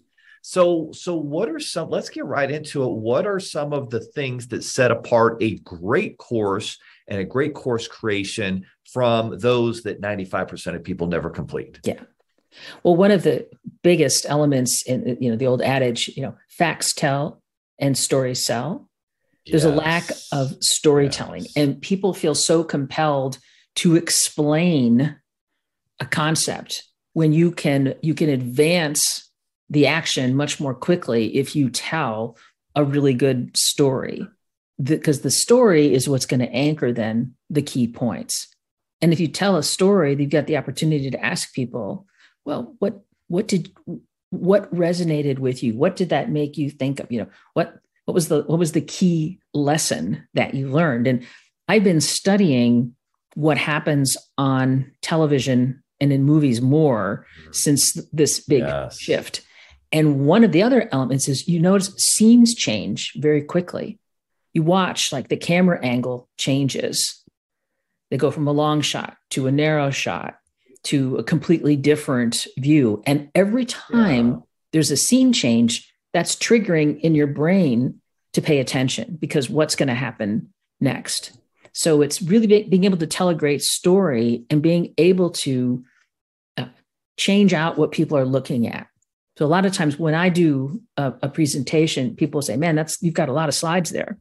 So, 0.43 0.91
so 0.93 1.17
what 1.17 1.49
are 1.49 1.61
some, 1.61 1.91
let's 1.91 2.09
get 2.09 2.25
right 2.25 2.51
into 2.51 2.85
it. 2.85 2.93
What 2.93 3.27
are 3.27 3.41
some 3.41 3.73
of 3.73 3.91
the 3.91 4.01
things 4.01 4.49
that 4.49 4.65
set 4.65 4.91
apart 4.91 5.43
a 5.43 5.59
great 5.59 6.17
course 6.17 6.79
and 7.07 7.21
a 7.21 7.25
great 7.25 7.55
course 7.55 7.89
creation 7.89 8.65
from 8.93 9.39
those 9.39 9.83
that 9.83 10.01
95% 10.01 10.75
of 10.75 10.85
people 10.85 11.09
never 11.09 11.31
complete? 11.31 11.81
Yeah. 11.85 12.01
Well, 12.83 12.97
one 12.97 13.11
of 13.11 13.23
the 13.23 13.49
biggest 13.83 14.27
elements 14.29 14.83
in 14.87 15.17
you 15.21 15.31
know 15.31 15.37
the 15.37 15.47
old 15.47 15.63
adage, 15.63 16.09
you 16.09 16.23
know, 16.23 16.35
facts 16.49 16.95
tell 16.95 17.43
and 17.79 17.97
stories 17.97 18.45
sell. 18.45 18.89
There's 19.47 19.65
yes. 19.65 19.73
a 19.73 19.77
lack 19.77 20.11
of 20.33 20.57
storytelling, 20.61 21.45
yes. 21.45 21.53
and 21.57 21.81
people 21.81 22.13
feel 22.13 22.35
so 22.35 22.65
compelled 22.65 23.39
to 23.77 23.97
explain 23.97 25.17
a 26.01 26.07
concept 26.07 26.85
when 27.13 27.33
you 27.33 27.51
can 27.51 27.95
you 28.03 28.15
can 28.15 28.29
advance 28.29 29.31
the 29.71 29.87
action 29.87 30.35
much 30.35 30.61
more 30.61 30.75
quickly 30.75 31.37
if 31.37 31.55
you 31.55 31.71
tell 31.71 32.37
a 32.75 32.85
really 32.85 33.15
good 33.15 33.57
story 33.57 34.27
because 34.83 35.23
the 35.23 35.31
story 35.31 35.93
is 35.93 36.09
what's 36.09 36.27
going 36.27 36.41
to 36.41 36.53
anchor 36.53 36.93
then 36.93 37.35
the 37.51 37.63
key 37.63 37.89
points 37.89 38.49
and 39.01 39.13
if 39.13 39.21
you 39.21 39.29
tell 39.29 39.57
a 39.57 39.63
story 39.63 40.17
you've 40.19 40.31
got 40.31 40.47
the 40.47 40.57
opportunity 40.57 41.11
to 41.11 41.25
ask 41.25 41.53
people 41.53 42.07
well 42.49 42.75
what 42.79 43.01
what 43.29 43.47
did 43.47 43.71
what 44.31 44.75
resonated 44.75 45.39
with 45.39 45.63
you? 45.63 45.75
What 45.75 45.97
did 45.97 46.09
that 46.09 46.31
make 46.31 46.57
you 46.57 46.71
think 46.71 46.99
of? 46.99 47.13
You 47.13 47.21
know 47.21 47.29
what 47.53 47.79
what 48.07 48.15
was 48.15 48.29
the 48.29 48.43
what 48.43 48.59
was 48.59 48.73
the 48.73 48.81
key 48.81 49.39
lesson 49.53 50.27
that 50.35 50.55
you 50.55 50.69
learned? 50.69 51.07
And 51.07 51.27
i've 51.69 51.85
been 51.85 52.01
studying 52.01 52.95
what 53.35 53.59
happens 53.59 54.17
on 54.39 54.91
television 55.03 55.83
and 56.01 56.11
in 56.11 56.25
movies 56.25 56.63
more 56.63 57.27
mm-hmm. 57.41 57.53
since 57.53 57.93
this 58.13 58.41
big 58.41 58.63
yes. 58.63 58.99
shift. 58.99 59.43
And 59.93 60.27
one 60.27 60.45
of 60.45 60.53
the 60.53 60.63
other 60.63 60.89
elements 60.91 61.29
is 61.29 61.47
you 61.47 61.61
notice 61.61 61.95
scenes 61.97 62.55
change 62.55 63.13
very 63.17 63.43
quickly. 63.43 63.99
You 64.55 64.63
watch 64.63 65.13
like 65.13 65.29
the 65.29 65.37
camera 65.37 65.79
angle 65.85 66.29
changes. 66.39 67.23
They 68.11 68.17
go 68.17 68.31
from 68.31 68.49
a 68.49 68.53
long 68.53 68.81
shot 68.81 69.19
to 69.31 69.47
a 69.47 69.53
narrow 69.53 69.91
shot 69.91 70.38
to 70.89 71.17
a 71.17 71.23
completely 71.23 71.77
different 71.77 72.47
view. 72.59 73.03
And 73.07 73.31
every 73.35 73.65
time 73.65 74.29
yeah. 74.29 74.37
there's 74.73 74.91
a 74.91 74.97
scene 74.97 75.33
change, 75.33 75.93
that's 76.13 76.35
triggering 76.35 77.01
in 77.01 77.15
your 77.15 77.27
brain 77.27 78.01
to 78.33 78.41
pay 78.41 78.59
attention 78.59 79.19
because 79.21 79.51
what's 79.51 79.77
going 79.77 79.89
to 79.89 79.95
happen 79.95 80.53
next. 80.81 81.39
So 81.73 82.03
it's 82.03 82.23
really 82.23 82.65
being 82.65 82.85
able 82.85 82.97
to 82.99 83.07
tell 83.07 83.29
a 83.29 83.35
great 83.35 83.63
story 83.63 84.45
and 84.51 84.63
being 84.63 84.95
able 84.99 85.31
to 85.31 85.85
uh, 86.57 86.67
change 87.17 87.53
out 87.53 87.79
what 87.79 87.93
people 87.93 88.17
are 88.17 88.25
looking 88.25 88.67
at. 88.67 88.87
So 89.37 89.45
a 89.45 89.47
lot 89.47 89.67
of 89.67 89.73
times 89.73 89.99
when 89.99 90.15
I 90.15 90.31
do 90.31 90.81
a, 90.97 91.13
a 91.23 91.29
presentation, 91.29 92.17
people 92.17 92.43
say, 92.43 92.57
"Man, 92.57 92.75
that's 92.75 93.01
you've 93.01 93.15
got 93.15 93.29
a 93.29 93.33
lot 93.33 93.49
of 93.49 93.55
slides 93.55 93.91
there," 93.91 94.19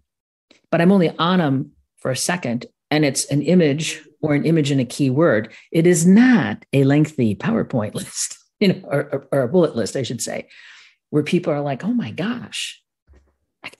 but 0.69 0.81
I'm 0.81 0.91
only 0.91 1.09
on 1.17 1.39
them 1.39 1.71
for 1.97 2.11
a 2.11 2.15
second, 2.15 2.67
and 2.91 3.03
it's 3.03 3.25
an 3.31 3.41
image 3.41 4.03
or 4.21 4.33
an 4.33 4.45
image 4.45 4.71
and 4.71 4.81
a 4.81 4.85
keyword. 4.85 5.53
It 5.71 5.87
is 5.87 6.05
not 6.05 6.65
a 6.73 6.83
lengthy 6.83 7.35
PowerPoint 7.35 7.93
list, 7.95 8.37
you 8.59 8.69
know, 8.69 8.81
or, 8.85 9.27
or, 9.31 9.41
a 9.41 9.47
bullet 9.47 9.75
list, 9.75 9.95
I 9.95 10.03
should 10.03 10.21
say, 10.21 10.47
where 11.09 11.23
people 11.23 11.53
are 11.53 11.61
like, 11.61 11.83
"Oh 11.83 11.93
my 11.93 12.11
gosh, 12.11 12.81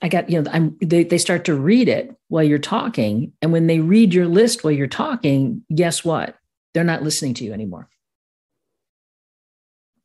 I 0.02 0.08
got 0.08 0.30
you 0.30 0.42
know." 0.42 0.50
I'm 0.50 0.76
they 0.80 1.04
they 1.04 1.18
start 1.18 1.44
to 1.46 1.54
read 1.54 1.88
it 1.88 2.14
while 2.28 2.44
you're 2.44 2.58
talking, 2.58 3.32
and 3.42 3.52
when 3.52 3.66
they 3.66 3.80
read 3.80 4.14
your 4.14 4.26
list 4.26 4.64
while 4.64 4.72
you're 4.72 4.86
talking, 4.86 5.64
guess 5.74 6.04
what? 6.04 6.36
They're 6.74 6.84
not 6.84 7.02
listening 7.02 7.34
to 7.34 7.44
you 7.44 7.52
anymore. 7.52 7.88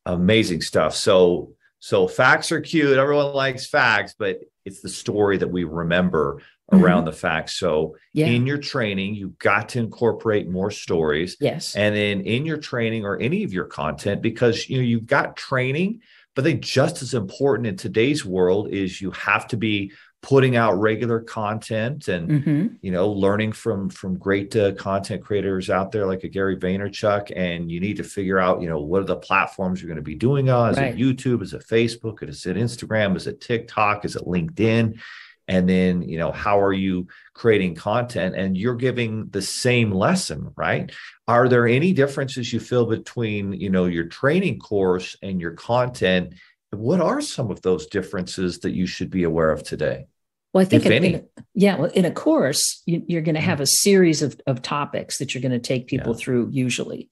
Amazing 0.06 0.62
stuff. 0.62 0.94
So 0.94 1.54
so 1.78 2.08
facts 2.08 2.50
are 2.50 2.60
cute. 2.60 2.96
Everyone 2.96 3.34
likes 3.34 3.66
facts, 3.66 4.14
but 4.18 4.40
it's 4.64 4.80
the 4.80 4.88
story 4.88 5.36
that 5.38 5.48
we 5.48 5.64
remember 5.64 6.40
around 6.72 7.00
mm-hmm. 7.00 7.06
the 7.06 7.12
facts. 7.12 7.56
So 7.56 7.96
yeah. 8.12 8.26
in 8.26 8.46
your 8.46 8.58
training, 8.58 9.14
you've 9.14 9.38
got 9.38 9.70
to 9.70 9.78
incorporate 9.78 10.48
more 10.48 10.70
stories. 10.70 11.36
Yes. 11.40 11.76
And 11.76 11.94
then 11.94 12.22
in 12.22 12.46
your 12.46 12.56
training 12.56 13.04
or 13.04 13.18
any 13.18 13.44
of 13.44 13.52
your 13.52 13.66
content, 13.66 14.22
because 14.22 14.68
you 14.68 14.78
know 14.78 14.82
you've 14.82 15.06
got 15.06 15.36
training, 15.36 16.00
but 16.34 16.44
they 16.44 16.54
just 16.54 17.02
as 17.02 17.14
important 17.14 17.66
in 17.66 17.76
today's 17.76 18.24
world 18.24 18.68
is 18.68 19.00
you 19.00 19.10
have 19.12 19.46
to 19.48 19.56
be 19.56 19.92
putting 20.24 20.56
out 20.56 20.80
regular 20.80 21.20
content 21.20 22.08
and 22.08 22.30
mm-hmm. 22.30 22.66
you 22.80 22.90
know 22.90 23.10
learning 23.10 23.52
from 23.52 23.90
from 23.90 24.16
great 24.16 24.56
uh, 24.56 24.72
content 24.72 25.22
creators 25.22 25.68
out 25.68 25.92
there 25.92 26.06
like 26.06 26.24
a 26.24 26.28
Gary 26.28 26.56
Vaynerchuk 26.56 27.30
and 27.36 27.70
you 27.70 27.78
need 27.78 27.98
to 27.98 28.02
figure 28.02 28.38
out 28.38 28.62
you 28.62 28.68
know 28.68 28.80
what 28.80 29.02
are 29.02 29.06
the 29.06 29.16
platforms 29.16 29.82
you're 29.82 29.88
going 29.88 29.96
to 29.96 30.02
be 30.02 30.14
doing 30.14 30.48
on? 30.48 30.70
Is 30.70 30.78
right. 30.78 30.98
it 30.98 30.98
YouTube? 30.98 31.42
Is 31.42 31.52
it 31.52 31.66
Facebook? 31.68 32.26
Is 32.26 32.46
it 32.46 32.56
Instagram? 32.56 33.16
Is 33.16 33.26
it 33.26 33.42
TikTok? 33.42 34.06
Is 34.06 34.16
it 34.16 34.22
LinkedIn? 34.22 34.98
And 35.46 35.68
then 35.68 36.00
you 36.00 36.16
know 36.16 36.32
how 36.32 36.58
are 36.58 36.72
you 36.72 37.06
creating 37.34 37.74
content? 37.74 38.34
And 38.34 38.56
you're 38.56 38.76
giving 38.76 39.28
the 39.28 39.42
same 39.42 39.92
lesson 39.92 40.52
right? 40.56 40.90
Are 41.28 41.50
there 41.50 41.66
any 41.66 41.92
differences 41.92 42.50
you 42.50 42.60
feel 42.60 42.86
between 42.86 43.52
you 43.52 43.68
know 43.68 43.84
your 43.84 44.04
training 44.06 44.58
course 44.58 45.18
and 45.22 45.38
your 45.38 45.52
content? 45.52 46.32
What 46.70 47.02
are 47.02 47.20
some 47.20 47.50
of 47.50 47.60
those 47.60 47.88
differences 47.88 48.60
that 48.60 48.72
you 48.72 48.86
should 48.86 49.10
be 49.10 49.24
aware 49.24 49.50
of 49.50 49.62
today 49.62 50.06
well, 50.54 50.62
I 50.62 50.66
think, 50.66 50.86
in, 50.86 51.04
in, 51.04 51.28
yeah, 51.52 51.76
well, 51.76 51.90
in 51.90 52.04
a 52.04 52.12
course, 52.12 52.80
you, 52.86 53.18
are 53.18 53.22
going 53.22 53.34
to 53.34 53.40
have 53.40 53.58
a 53.58 53.64
mm-hmm. 53.64 53.88
series 53.88 54.22
of, 54.22 54.40
of 54.46 54.62
topics 54.62 55.18
that 55.18 55.34
you're 55.34 55.42
going 55.42 55.52
to 55.52 55.58
take 55.58 55.88
people 55.88 56.12
yeah. 56.12 56.18
through 56.18 56.48
usually. 56.52 57.10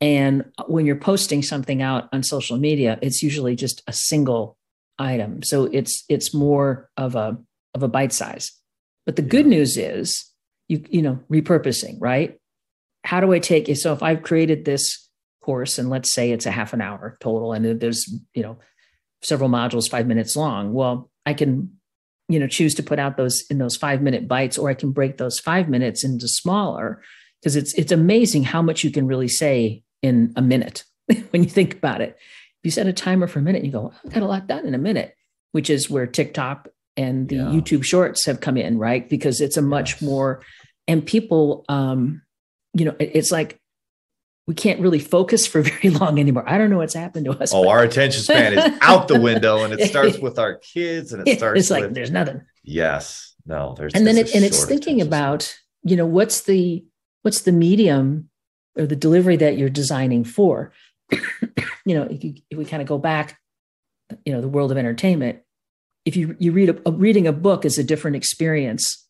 And 0.00 0.44
when 0.66 0.86
you're 0.86 0.94
posting 0.94 1.42
something 1.42 1.82
out 1.82 2.08
on 2.12 2.22
social 2.22 2.58
media, 2.58 2.96
it's 3.02 3.24
usually 3.24 3.56
just 3.56 3.82
a 3.88 3.92
single 3.92 4.56
item. 4.98 5.42
So 5.42 5.64
it's 5.64 6.04
it's 6.08 6.32
more 6.32 6.88
of 6.96 7.16
a 7.16 7.38
of 7.74 7.82
a 7.82 7.88
bite 7.88 8.12
size. 8.12 8.52
But 9.04 9.16
the 9.16 9.22
yeah. 9.22 9.28
good 9.28 9.46
news 9.46 9.76
is 9.76 10.30
you 10.68 10.84
you 10.88 11.02
know 11.02 11.18
repurposing, 11.28 11.96
right? 11.98 12.38
How 13.02 13.20
do 13.20 13.32
I 13.32 13.40
take 13.40 13.68
it? 13.68 13.76
So 13.76 13.92
if 13.94 14.02
I've 14.02 14.22
created 14.22 14.64
this 14.64 15.08
course 15.40 15.78
and 15.78 15.90
let's 15.90 16.12
say 16.12 16.30
it's 16.30 16.46
a 16.46 16.50
half 16.50 16.72
an 16.72 16.82
hour 16.82 17.16
total 17.20 17.52
and 17.52 17.80
there's 17.80 18.12
you 18.34 18.42
know 18.42 18.58
several 19.22 19.48
modules 19.48 19.90
5 19.90 20.06
minutes 20.06 20.36
long, 20.36 20.72
well, 20.72 21.10
I 21.24 21.34
can 21.34 21.75
you 22.28 22.38
know 22.38 22.46
choose 22.46 22.74
to 22.74 22.82
put 22.82 22.98
out 22.98 23.16
those 23.16 23.44
in 23.50 23.58
those 23.58 23.76
five 23.76 24.02
minute 24.02 24.26
bites 24.26 24.58
or 24.58 24.68
i 24.68 24.74
can 24.74 24.92
break 24.92 25.18
those 25.18 25.38
five 25.38 25.68
minutes 25.68 26.04
into 26.04 26.28
smaller 26.28 27.00
because 27.40 27.56
it's 27.56 27.74
it's 27.74 27.92
amazing 27.92 28.44
how 28.44 28.62
much 28.62 28.84
you 28.84 28.90
can 28.90 29.06
really 29.06 29.28
say 29.28 29.82
in 30.02 30.32
a 30.36 30.42
minute 30.42 30.84
when 31.30 31.42
you 31.42 31.48
think 31.48 31.74
about 31.74 32.00
it 32.00 32.16
if 32.18 32.64
you 32.64 32.70
set 32.70 32.86
a 32.86 32.92
timer 32.92 33.26
for 33.26 33.38
a 33.38 33.42
minute 33.42 33.64
you 33.64 33.72
go 33.72 33.92
i 34.04 34.08
got 34.08 34.22
a 34.22 34.26
lot 34.26 34.46
done 34.46 34.66
in 34.66 34.74
a 34.74 34.78
minute 34.78 35.14
which 35.52 35.70
is 35.70 35.88
where 35.90 36.06
tiktok 36.06 36.68
and 36.96 37.28
the 37.28 37.36
yeah. 37.36 37.42
youtube 37.44 37.84
shorts 37.84 38.24
have 38.26 38.40
come 38.40 38.56
in 38.56 38.78
right 38.78 39.08
because 39.08 39.40
it's 39.40 39.56
a 39.56 39.62
much 39.62 39.94
yes. 39.94 40.02
more 40.02 40.42
and 40.88 41.06
people 41.06 41.64
um 41.68 42.22
you 42.74 42.84
know 42.84 42.96
it's 42.98 43.30
like 43.30 43.60
we 44.46 44.54
can't 44.54 44.80
really 44.80 44.98
focus 44.98 45.46
for 45.46 45.62
very 45.62 45.90
long 45.90 46.18
anymore. 46.18 46.44
I 46.48 46.58
don't 46.58 46.70
know 46.70 46.78
what's 46.78 46.94
happened 46.94 47.26
to 47.26 47.32
us. 47.32 47.52
Oh, 47.52 47.64
but. 47.64 47.70
our 47.70 47.82
attention 47.82 48.22
span 48.22 48.54
is 48.54 48.78
out 48.80 49.08
the 49.08 49.20
window, 49.20 49.64
and 49.64 49.72
it 49.72 49.88
starts 49.90 50.18
with 50.18 50.38
our 50.38 50.56
kids, 50.56 51.12
and 51.12 51.26
it 51.26 51.38
starts. 51.38 51.60
It's 51.60 51.70
like 51.70 51.84
with, 51.84 51.94
there's 51.94 52.10
nothing. 52.10 52.42
Yes, 52.62 53.34
no, 53.44 53.74
there's. 53.76 53.94
And 53.94 54.06
then 54.06 54.16
it, 54.16 54.34
and 54.34 54.44
it's 54.44 54.64
thinking 54.64 55.00
about 55.00 55.56
you 55.82 55.96
know 55.96 56.06
what's 56.06 56.42
the 56.42 56.84
what's 57.22 57.42
the 57.42 57.52
medium 57.52 58.30
or 58.76 58.86
the 58.86 58.96
delivery 58.96 59.36
that 59.36 59.58
you're 59.58 59.68
designing 59.68 60.24
for. 60.24 60.72
you 61.10 61.94
know, 61.94 62.02
if, 62.04 62.22
you, 62.22 62.34
if 62.50 62.58
we 62.58 62.64
kind 62.64 62.82
of 62.82 62.88
go 62.88 62.98
back, 62.98 63.38
you 64.24 64.32
know, 64.32 64.40
the 64.40 64.48
world 64.48 64.70
of 64.70 64.78
entertainment. 64.78 65.40
If 66.04 66.16
you 66.16 66.36
you 66.38 66.52
read 66.52 66.68
a, 66.68 66.88
a 66.88 66.92
reading 66.92 67.26
a 67.26 67.32
book 67.32 67.64
is 67.64 67.78
a 67.78 67.84
different 67.84 68.16
experience 68.16 69.04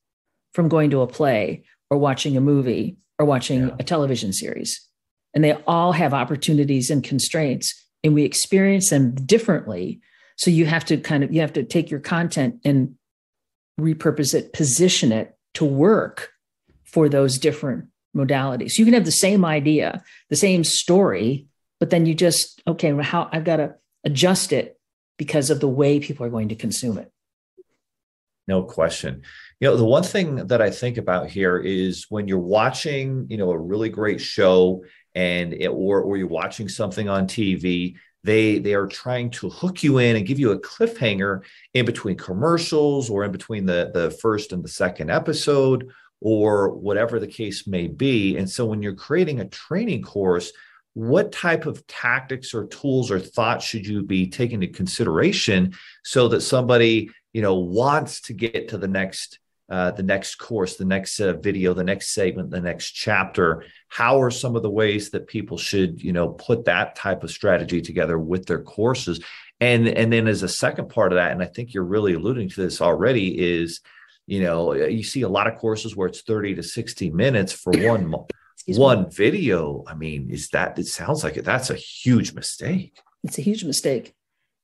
from 0.55 0.71
going 0.71 0.89
to 0.91 1.03
a 1.03 1.07
play 1.07 1.65
or 1.91 1.99
watching 1.99 2.39
a 2.39 2.41
movie 2.41 2.97
or 3.19 3.27
watching 3.27 3.69
yeah. 3.69 3.75
a 3.79 3.83
television 3.83 4.33
series 4.33 4.86
and 5.37 5.45
they 5.45 5.53
all 5.67 5.93
have 5.93 6.15
opportunities 6.15 6.89
and 6.89 7.05
constraints 7.05 7.85
and 8.03 8.15
we 8.15 8.25
experience 8.25 8.89
them 8.89 9.15
differently. 9.15 10.01
So 10.37 10.51
you 10.51 10.65
have 10.65 10.87
to 10.87 10.97
kind 10.97 11.23
of 11.23 11.33
you 11.33 11.43
have 11.43 11.53
to 11.53 11.63
take 11.63 11.91
your 11.91 12.01
content 12.01 12.61
and 12.65 12.95
repurpose 13.79 14.33
it 14.33 14.55
position 14.55 15.13
it 15.13 15.37
to 15.55 15.67
work 15.67 16.31
for 16.85 17.11
those 17.11 17.39
different 17.39 17.89
modalities. 18.17 18.79
You 18.79 18.87
can 18.87 18.95
have 18.95 19.05
the 19.05 19.13
same 19.13 19.45
idea 19.45 20.03
the 20.31 20.37
same 20.37 20.65
story 20.65 21.47
but 21.79 21.91
then 21.91 22.07
you 22.07 22.15
just 22.15 22.63
okay 22.67 22.95
well, 22.95 23.05
how 23.05 23.29
i've 23.31 23.45
got 23.45 23.57
to 23.57 23.75
adjust 24.05 24.55
it 24.55 24.79
because 25.19 25.51
of 25.51 25.61
the 25.61 25.69
way 25.69 26.01
people 26.01 26.25
are 26.25 26.31
going 26.31 26.49
to 26.49 26.55
consume 26.55 26.97
it. 26.97 27.13
No 28.49 28.63
question. 28.63 29.23
You 29.61 29.69
know 29.69 29.77
the 29.77 29.85
one 29.85 30.03
thing 30.03 30.47
that 30.47 30.63
i 30.63 30.71
think 30.71 30.97
about 30.97 31.29
here 31.29 31.59
is 31.59 32.07
when 32.09 32.27
you're 32.27 32.39
watching 32.39 33.27
you 33.29 33.37
know 33.37 33.51
a 33.51 33.59
really 33.59 33.91
great 33.91 34.23
show 34.23 34.83
and 35.17 35.55
it, 35.55 35.69
or 35.69 36.03
or 36.03 36.17
you're 36.19 36.29
watching 36.29 36.69
something 36.69 37.09
on 37.09 37.27
TV, 37.27 37.97
they 38.23 38.59
they 38.59 38.75
are 38.75 38.87
trying 38.87 39.31
to 39.31 39.49
hook 39.49 39.83
you 39.83 39.99
in 39.99 40.15
and 40.15 40.27
give 40.27 40.39
you 40.39 40.53
a 40.53 40.61
cliffhanger 40.61 41.43
in 41.75 41.87
between 41.87 42.17
commercials 42.17 43.09
or 43.09 43.25
in 43.25 43.33
between 43.33 43.65
the 43.65 43.91
the 43.95 44.11
first 44.23 44.53
and 44.53 44.63
the 44.63 44.69
second 44.69 45.11
episode 45.11 45.89
or 46.21 46.71
whatever 46.71 47.19
the 47.19 47.27
case 47.27 47.67
may 47.67 47.87
be. 47.87 48.37
And 48.37 48.49
so 48.49 48.67
when 48.67 48.83
you're 48.83 48.95
creating 48.95 49.41
a 49.41 49.49
training 49.49 50.03
course, 50.03 50.53
what 50.95 51.33
type 51.33 51.67
of 51.67 51.87
tactics 51.87 52.55
or 52.55 52.67
tools 52.67 53.11
or 53.11 53.19
thoughts 53.19 53.65
should 53.65 53.87
you 53.87 54.03
be 54.03 54.29
taking 54.29 54.63
into 54.63 54.75
consideration 54.75 55.75
so 56.05 56.29
that 56.29 56.43
somebody 56.43 57.11
you 57.33 57.41
know 57.41 57.55
wants 57.55 58.21
to 58.23 58.35
get 58.35 58.69
to 58.69 58.79
the 58.79 58.89
next 58.89 59.39
uh, 59.69 59.91
the 59.91 60.03
next 60.03 60.37
course, 60.37 60.77
the 60.77 60.85
next 60.85 61.19
uh, 61.21 61.33
video, 61.35 61.75
the 61.75 61.83
next 61.83 62.15
segment, 62.15 62.51
the 62.51 62.61
next 62.61 62.93
chapter. 62.93 63.65
How 63.89 64.21
are 64.21 64.31
some 64.31 64.55
of 64.55 64.63
the 64.63 64.71
ways 64.71 65.11
that 65.11 65.27
people 65.27 65.59
should, 65.59 66.03
you 66.03 66.13
know, 66.13 66.29
put 66.29 66.67
that 66.67 66.95
type 66.95 67.25
of 67.25 67.31
strategy 67.31 67.81
together 67.81 68.19
with 68.19 68.47
their 68.47 68.63
courses? 68.63 69.21
And 69.61 69.89
and 69.89 70.13
then 70.13 70.29
as 70.29 70.43
a 70.43 70.49
second 70.49 70.91
part 70.91 71.13
of 71.13 71.17
that, 71.17 71.33
and 71.33 71.43
I 71.43 71.47
think 71.47 71.75
you're 71.75 71.85
really 71.85 72.15
alluding 72.15 72.51
to 72.51 72.63
this 72.63 72.81
already, 72.81 73.59
is 73.59 73.81
you 74.27 74.43
know 74.43 74.75
you 74.75 75.03
see 75.03 75.23
a 75.23 75.29
lot 75.29 75.47
of 75.47 75.59
courses 75.59 75.97
where 75.97 76.09
it's 76.09 76.23
30 76.23 76.57
to 76.57 76.63
60 76.63 77.11
minutes 77.11 77.53
for 77.53 77.73
one 77.77 78.15
one 78.67 79.03
me. 79.05 79.09
video. 79.11 79.83
I 79.87 79.95
mean, 79.95 80.31
is 80.31 80.49
that 80.51 80.79
it 80.79 80.87
sounds 80.87 81.25
like 81.25 81.37
it? 81.37 81.45
That's 81.45 81.71
a 81.71 81.75
huge 81.75 82.35
mistake. 82.35 83.01
It's 83.25 83.39
a 83.39 83.43
huge 83.43 83.65
mistake. 83.65 84.15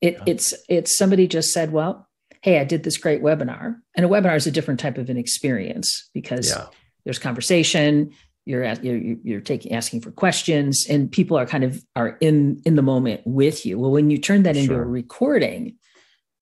It, 0.00 0.14
yeah. 0.14 0.24
It's 0.26 0.54
it's 0.68 0.96
somebody 0.96 1.26
just 1.26 1.52
said, 1.52 1.72
well, 1.72 2.08
hey, 2.42 2.58
I 2.58 2.64
did 2.64 2.82
this 2.82 2.98
great 2.98 3.22
webinar. 3.22 3.76
And 3.96 4.04
a 4.04 4.08
webinar 4.08 4.36
is 4.36 4.46
a 4.46 4.50
different 4.50 4.80
type 4.80 4.98
of 4.98 5.08
an 5.08 5.16
experience 5.16 6.10
because 6.12 6.50
yeah. 6.50 6.66
there's 7.04 7.18
conversation, 7.18 8.12
you're, 8.44 8.64
you're 8.82 9.16
you're 9.22 9.40
taking 9.40 9.72
asking 9.72 10.00
for 10.00 10.10
questions 10.10 10.84
and 10.90 11.10
people 11.10 11.38
are 11.38 11.46
kind 11.46 11.62
of 11.62 11.82
are 11.94 12.16
in 12.20 12.60
in 12.64 12.74
the 12.74 12.82
moment 12.82 13.20
with 13.24 13.64
you. 13.64 13.78
Well, 13.78 13.92
when 13.92 14.10
you 14.10 14.18
turn 14.18 14.42
that 14.42 14.56
into 14.56 14.74
sure. 14.74 14.82
a 14.82 14.86
recording, 14.86 15.76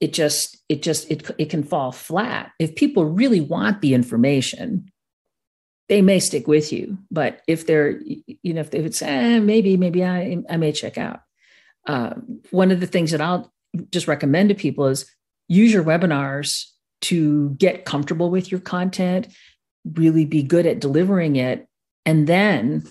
it 0.00 0.14
just 0.14 0.56
it 0.70 0.82
just 0.82 1.10
it 1.10 1.30
it 1.36 1.50
can 1.50 1.62
fall 1.62 1.92
flat. 1.92 2.52
If 2.58 2.74
people 2.74 3.04
really 3.04 3.42
want 3.42 3.82
the 3.82 3.92
information, 3.92 4.90
they 5.90 6.00
may 6.00 6.20
stick 6.20 6.48
with 6.48 6.72
you. 6.72 6.96
But 7.10 7.42
if 7.46 7.66
they're, 7.66 8.00
you 8.00 8.54
know, 8.54 8.62
if 8.62 8.70
they 8.70 8.78
it's 8.78 9.02
eh, 9.02 9.40
maybe, 9.40 9.76
maybe 9.76 10.02
I, 10.02 10.38
I 10.48 10.56
may 10.56 10.72
check 10.72 10.96
out. 10.96 11.20
Uh, 11.86 12.14
one 12.50 12.70
of 12.70 12.80
the 12.80 12.86
things 12.86 13.10
that 13.10 13.20
I'll 13.20 13.52
just 13.90 14.08
recommend 14.08 14.48
to 14.48 14.54
people 14.54 14.86
is 14.86 15.04
use 15.50 15.72
your 15.72 15.84
webinars 15.84 16.64
to 17.02 17.50
get 17.58 17.84
comfortable 17.84 18.30
with 18.30 18.50
your 18.50 18.60
content, 18.60 19.28
really 19.84 20.24
be 20.24 20.42
good 20.42 20.64
at 20.64 20.80
delivering 20.80 21.36
it. 21.36 21.66
And 22.06 22.26
then 22.26 22.86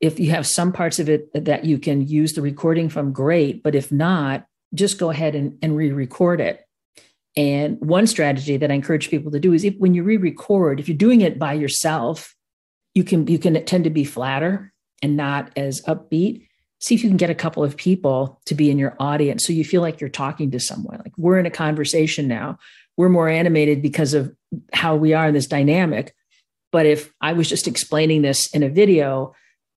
if 0.00 0.20
you 0.20 0.30
have 0.30 0.46
some 0.46 0.72
parts 0.72 0.98
of 0.98 1.08
it 1.08 1.28
that 1.32 1.64
you 1.64 1.78
can 1.78 2.06
use 2.06 2.34
the 2.34 2.42
recording 2.42 2.88
from, 2.88 3.12
great. 3.12 3.62
But 3.62 3.74
if 3.74 3.90
not, 3.90 4.46
just 4.74 4.98
go 4.98 5.10
ahead 5.10 5.34
and, 5.34 5.58
and 5.62 5.76
re 5.76 5.90
record 5.90 6.40
it. 6.40 6.64
And 7.36 7.80
one 7.80 8.06
strategy 8.06 8.56
that 8.56 8.70
I 8.70 8.74
encourage 8.74 9.10
people 9.10 9.32
to 9.32 9.40
do 9.40 9.52
is 9.52 9.64
if, 9.64 9.76
when 9.78 9.94
you 9.94 10.02
re-record, 10.02 10.80
if 10.80 10.88
you're 10.88 10.96
doing 10.96 11.20
it 11.20 11.38
by 11.38 11.52
yourself, 11.52 12.34
you 12.94 13.04
can 13.04 13.28
you 13.28 13.38
can 13.38 13.64
tend 13.64 13.84
to 13.84 13.90
be 13.90 14.02
flatter 14.02 14.72
and 15.02 15.16
not 15.16 15.52
as 15.56 15.80
upbeat 15.82 16.47
see 16.80 16.94
if 16.94 17.02
you 17.02 17.10
can 17.10 17.16
get 17.16 17.30
a 17.30 17.34
couple 17.34 17.64
of 17.64 17.76
people 17.76 18.40
to 18.46 18.54
be 18.54 18.70
in 18.70 18.78
your 18.78 18.96
audience 19.00 19.44
so 19.44 19.52
you 19.52 19.64
feel 19.64 19.82
like 19.82 20.00
you're 20.00 20.08
talking 20.08 20.50
to 20.52 20.60
someone. 20.60 20.98
Like 20.98 21.12
we're 21.16 21.38
in 21.38 21.46
a 21.46 21.50
conversation 21.50 22.28
now. 22.28 22.58
We're 22.96 23.08
more 23.08 23.28
animated 23.28 23.82
because 23.82 24.14
of 24.14 24.34
how 24.72 24.96
we 24.96 25.12
are 25.12 25.28
in 25.28 25.34
this 25.34 25.46
dynamic. 25.46 26.14
But 26.70 26.86
if 26.86 27.12
i 27.20 27.32
was 27.32 27.48
just 27.48 27.66
explaining 27.66 28.22
this 28.22 28.48
in 28.54 28.62
a 28.62 28.68
video 28.68 29.34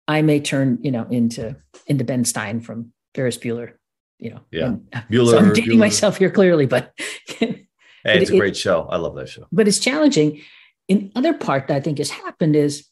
i 0.07 0.21
may 0.21 0.39
turn 0.39 0.77
you 0.81 0.91
know 0.91 1.07
into 1.09 1.55
into 1.87 2.03
ben 2.03 2.25
stein 2.25 2.59
from 2.59 2.91
ferris 3.15 3.37
bueller 3.37 3.73
you 4.19 4.29
know. 4.29 4.41
Yeah. 4.51 4.65
And, 4.67 4.91
Bueller, 5.09 5.31
so 5.31 5.37
i'm 5.37 5.53
dating 5.53 5.77
Bueller. 5.77 5.79
myself 5.79 6.17
here 6.17 6.29
clearly 6.29 6.65
but 6.65 6.93
hey, 7.39 7.67
it's 8.05 8.29
it, 8.29 8.33
a 8.33 8.37
great 8.37 8.57
show. 8.57 8.87
I 8.89 8.97
love 8.97 9.15
that 9.15 9.29
show. 9.29 9.47
but 9.51 9.67
it's 9.67 9.79
challenging. 9.79 10.41
In 10.87 11.11
other 11.15 11.33
part 11.33 11.67
that 11.67 11.77
i 11.77 11.79
think 11.79 11.97
has 11.99 12.09
happened 12.09 12.55
is 12.55 12.85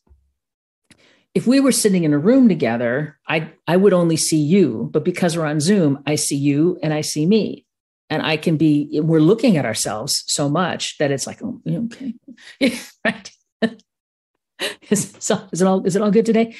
if 1.40 1.48
we 1.48 1.62
were 1.62 1.72
sitting 1.72 2.04
in 2.04 2.12
a 2.12 2.18
room 2.18 2.50
together, 2.50 3.18
I 3.26 3.50
I 3.66 3.78
would 3.78 3.94
only 3.94 4.18
see 4.18 4.42
you, 4.42 4.90
but 4.92 5.06
because 5.06 5.38
we're 5.38 5.46
on 5.46 5.62
Zoom, 5.62 6.04
I 6.06 6.16
see 6.16 6.36
you 6.36 6.78
and 6.84 6.94
I 6.94 7.00
see 7.00 7.26
me. 7.26 7.66
And 8.10 8.22
I 8.22 8.36
can 8.36 8.58
be, 8.58 9.00
we're 9.02 9.22
looking 9.22 9.56
at 9.56 9.66
ourselves 9.66 10.24
so 10.28 10.50
much 10.50 10.98
that 10.98 11.12
it's 11.12 11.28
like, 11.28 11.42
oh, 11.42 11.62
okay, 11.66 12.14
right? 13.06 13.32
is, 14.90 15.16
so, 15.20 15.48
is 15.54 15.62
it 15.62 15.66
all 15.66 15.86
is 15.86 15.96
it 15.96 16.02
all 16.02 16.12
good 16.12 16.26
today? 16.26 16.56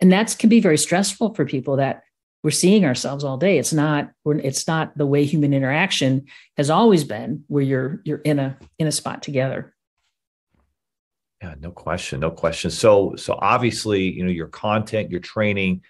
And 0.00 0.10
that 0.10 0.34
can 0.36 0.48
be 0.48 0.60
very 0.60 0.78
stressful 0.78 1.34
for 1.34 1.44
people 1.44 1.76
that 1.76 2.02
we're 2.42 2.50
seeing 2.50 2.84
ourselves 2.84 3.22
all 3.22 3.36
day. 3.36 3.58
It's 3.58 3.72
not 3.72 4.10
it's 4.26 4.66
not 4.66 4.98
the 4.98 5.06
way 5.06 5.24
human 5.24 5.54
interaction 5.54 6.24
has 6.56 6.70
always 6.70 7.04
been, 7.04 7.44
where 7.46 7.62
you're 7.62 8.00
you're 8.04 8.24
in 8.24 8.40
a 8.40 8.58
in 8.80 8.88
a 8.88 8.92
spot 8.92 9.22
together. 9.22 9.73
Yeah, 11.44 11.54
no 11.60 11.72
question, 11.72 12.20
no 12.20 12.30
question. 12.30 12.70
So 12.70 13.16
so 13.16 13.38
obviously, 13.38 14.10
you 14.10 14.24
know, 14.24 14.30
your 14.30 14.46
content, 14.46 15.10
your 15.10 15.20
training, 15.20 15.82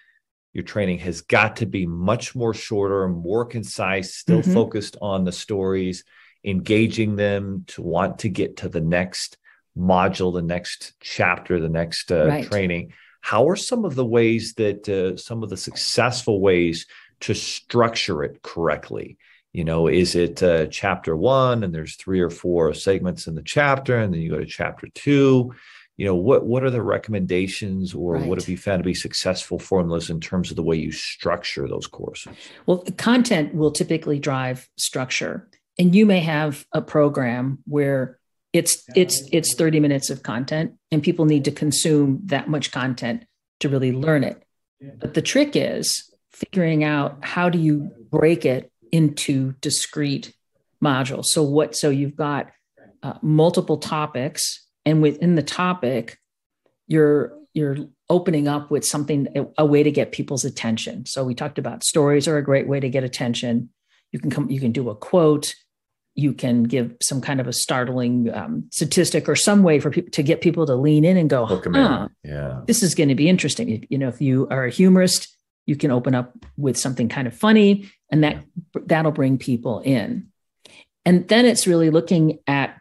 your 0.51 0.65
training 0.65 0.99
has 0.99 1.21
got 1.21 1.55
to 1.57 1.65
be 1.65 1.85
much 1.85 2.35
more 2.35 2.53
shorter, 2.53 3.07
more 3.07 3.45
concise, 3.45 4.15
still 4.15 4.41
mm-hmm. 4.41 4.53
focused 4.53 4.97
on 5.01 5.23
the 5.23 5.31
stories, 5.31 6.03
engaging 6.43 7.15
them 7.15 7.63
to 7.67 7.81
want 7.81 8.19
to 8.19 8.29
get 8.29 8.57
to 8.57 8.69
the 8.69 8.81
next 8.81 9.37
module, 9.77 10.33
the 10.33 10.41
next 10.41 10.91
chapter, 10.99 11.61
the 11.61 11.69
next 11.69 12.11
uh, 12.11 12.27
right. 12.27 12.45
training. 12.45 12.91
How 13.21 13.47
are 13.47 13.55
some 13.55 13.85
of 13.85 13.95
the 13.95 14.05
ways 14.05 14.55
that 14.55 14.89
uh, 14.89 15.15
some 15.15 15.41
of 15.41 15.49
the 15.49 15.57
successful 15.57 16.41
ways 16.41 16.85
to 17.21 17.33
structure 17.33 18.25
it 18.25 18.41
correctly? 18.41 19.17
You 19.55 19.63
know, 19.63 19.87
is 19.87 20.15
it 20.15 20.43
uh, 20.43 20.65
chapter 20.65 21.15
one 21.15 21.63
and 21.63 21.73
there's 21.73 21.95
three 21.95 22.19
or 22.19 22.29
four 22.29 22.73
segments 22.73 23.25
in 23.25 23.35
the 23.35 23.41
chapter, 23.41 23.97
and 23.97 24.13
then 24.13 24.19
you 24.19 24.29
go 24.29 24.39
to 24.39 24.45
chapter 24.45 24.87
two? 24.93 25.55
You 25.95 26.05
know, 26.05 26.15
what 26.15 26.45
what 26.45 26.65
are 26.65 26.69
the 26.69 26.81
recommendations, 26.81 27.93
or 27.93 28.15
right. 28.15 28.27
what 28.27 28.37
have 28.37 28.49
you 28.49 28.57
found 28.57 28.83
to 28.83 28.85
be 28.85 28.93
successful 28.93 29.57
formulas 29.57 30.09
in 30.09 30.19
terms 30.19 30.49
of 30.49 30.57
the 30.57 30.63
way 30.63 30.75
you 30.75 30.91
structure 30.91 31.69
those 31.69 31.87
courses? 31.87 32.35
Well, 32.65 32.83
content 32.97 33.55
will 33.55 33.71
typically 33.71 34.19
drive 34.19 34.67
structure, 34.75 35.47
and 35.79 35.95
you 35.95 36.05
may 36.05 36.19
have 36.19 36.65
a 36.73 36.81
program 36.81 37.59
where 37.65 38.19
it's 38.51 38.83
it's 38.93 39.23
it's 39.31 39.53
30 39.53 39.79
minutes 39.79 40.09
of 40.09 40.21
content 40.21 40.73
and 40.91 41.01
people 41.01 41.23
need 41.23 41.45
to 41.45 41.51
consume 41.51 42.19
that 42.25 42.49
much 42.49 42.71
content 42.71 43.25
to 43.59 43.67
really 43.67 43.91
learn 43.91 44.23
it 44.23 44.41
but 44.97 45.13
the 45.13 45.21
trick 45.21 45.55
is 45.55 46.09
figuring 46.31 46.83
out 46.83 47.17
how 47.21 47.49
do 47.49 47.59
you 47.59 47.91
break 48.09 48.45
it 48.45 48.71
into 48.95 49.51
discrete 49.59 50.33
modules. 50.81 51.25
So 51.25 51.43
what 51.43 51.75
so 51.75 51.89
you've 51.89 52.15
got 52.15 52.51
uh, 53.03 53.15
multiple 53.21 53.77
topics 53.77 54.65
and 54.85 55.01
within 55.01 55.35
the 55.35 55.43
topic 55.43 56.17
you're 56.87 57.37
you're 57.53 57.77
opening 58.09 58.47
up 58.47 58.71
with 58.71 58.85
something 58.85 59.27
a 59.57 59.65
way 59.65 59.83
to 59.83 59.91
get 59.91 60.11
people's 60.11 60.45
attention. 60.45 61.05
So 61.05 61.23
we 61.25 61.35
talked 61.35 61.57
about 61.57 61.83
stories 61.83 62.27
are 62.27 62.37
a 62.37 62.43
great 62.43 62.67
way 62.67 62.79
to 62.79 62.89
get 62.89 63.03
attention. 63.03 63.69
You 64.11 64.19
can 64.19 64.29
come 64.29 64.49
you 64.49 64.61
can 64.61 64.71
do 64.71 64.89
a 64.89 64.95
quote. 64.95 65.55
You 66.17 66.31
can 66.31 66.63
give 66.63 66.95
some 67.01 67.19
kind 67.19 67.41
of 67.41 67.47
a 67.47 67.51
startling 67.51 68.33
um, 68.33 68.69
statistic 68.71 69.27
or 69.27 69.35
some 69.35 69.63
way 69.63 69.81
for 69.81 69.89
people 69.89 70.11
to 70.11 70.23
get 70.23 70.39
people 70.39 70.65
to 70.65 70.75
lean 70.75 71.03
in 71.03 71.17
and 71.17 71.29
go, 71.29 71.45
huh, 71.45 72.07
yeah, 72.23 72.61
this 72.67 72.81
is 72.81 72.95
going 72.95 73.09
to 73.09 73.15
be 73.15 73.27
interesting. 73.27 73.85
You 73.89 73.97
know, 73.97 74.07
if 74.07 74.21
you 74.21 74.47
are 74.49 74.63
a 74.63 74.69
humorist, 74.69 75.35
you 75.65 75.75
can 75.75 75.91
open 75.91 76.15
up 76.15 76.33
with 76.57 76.77
something 76.77 77.09
kind 77.09 77.27
of 77.27 77.35
funny, 77.35 77.91
and 78.09 78.23
that 78.23 78.43
that'll 78.85 79.11
bring 79.11 79.37
people 79.37 79.79
in. 79.79 80.27
And 81.05 81.27
then 81.27 81.45
it's 81.45 81.67
really 81.67 81.89
looking 81.89 82.39
at, 82.47 82.79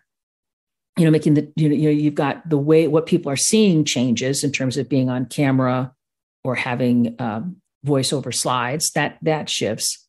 you 0.97 1.05
know, 1.05 1.11
making 1.11 1.35
the 1.35 1.53
you 1.57 1.69
know, 1.69 1.75
you 1.75 1.83
know 1.85 1.91
you've 1.91 2.15
got 2.15 2.49
the 2.49 2.59
way 2.59 2.89
what 2.89 3.07
people 3.07 3.31
are 3.31 3.37
seeing 3.37 3.85
changes 3.85 4.45
in 4.45 4.53
terms 4.53 4.77
of 4.77 4.89
being 4.89 5.09
on 5.11 5.27
camera 5.27 5.93
or 6.43 6.55
having 6.55 7.17
um, 7.19 7.57
voiceover 7.87 8.35
slides. 8.35 8.91
That 8.93 9.19
that 9.23 9.51
shifts, 9.51 10.07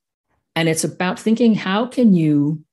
and 0.56 0.70
it's 0.70 0.84
about 0.84 1.20
thinking 1.20 1.56
how 1.56 1.86
can 1.86 2.14
you 2.14 2.64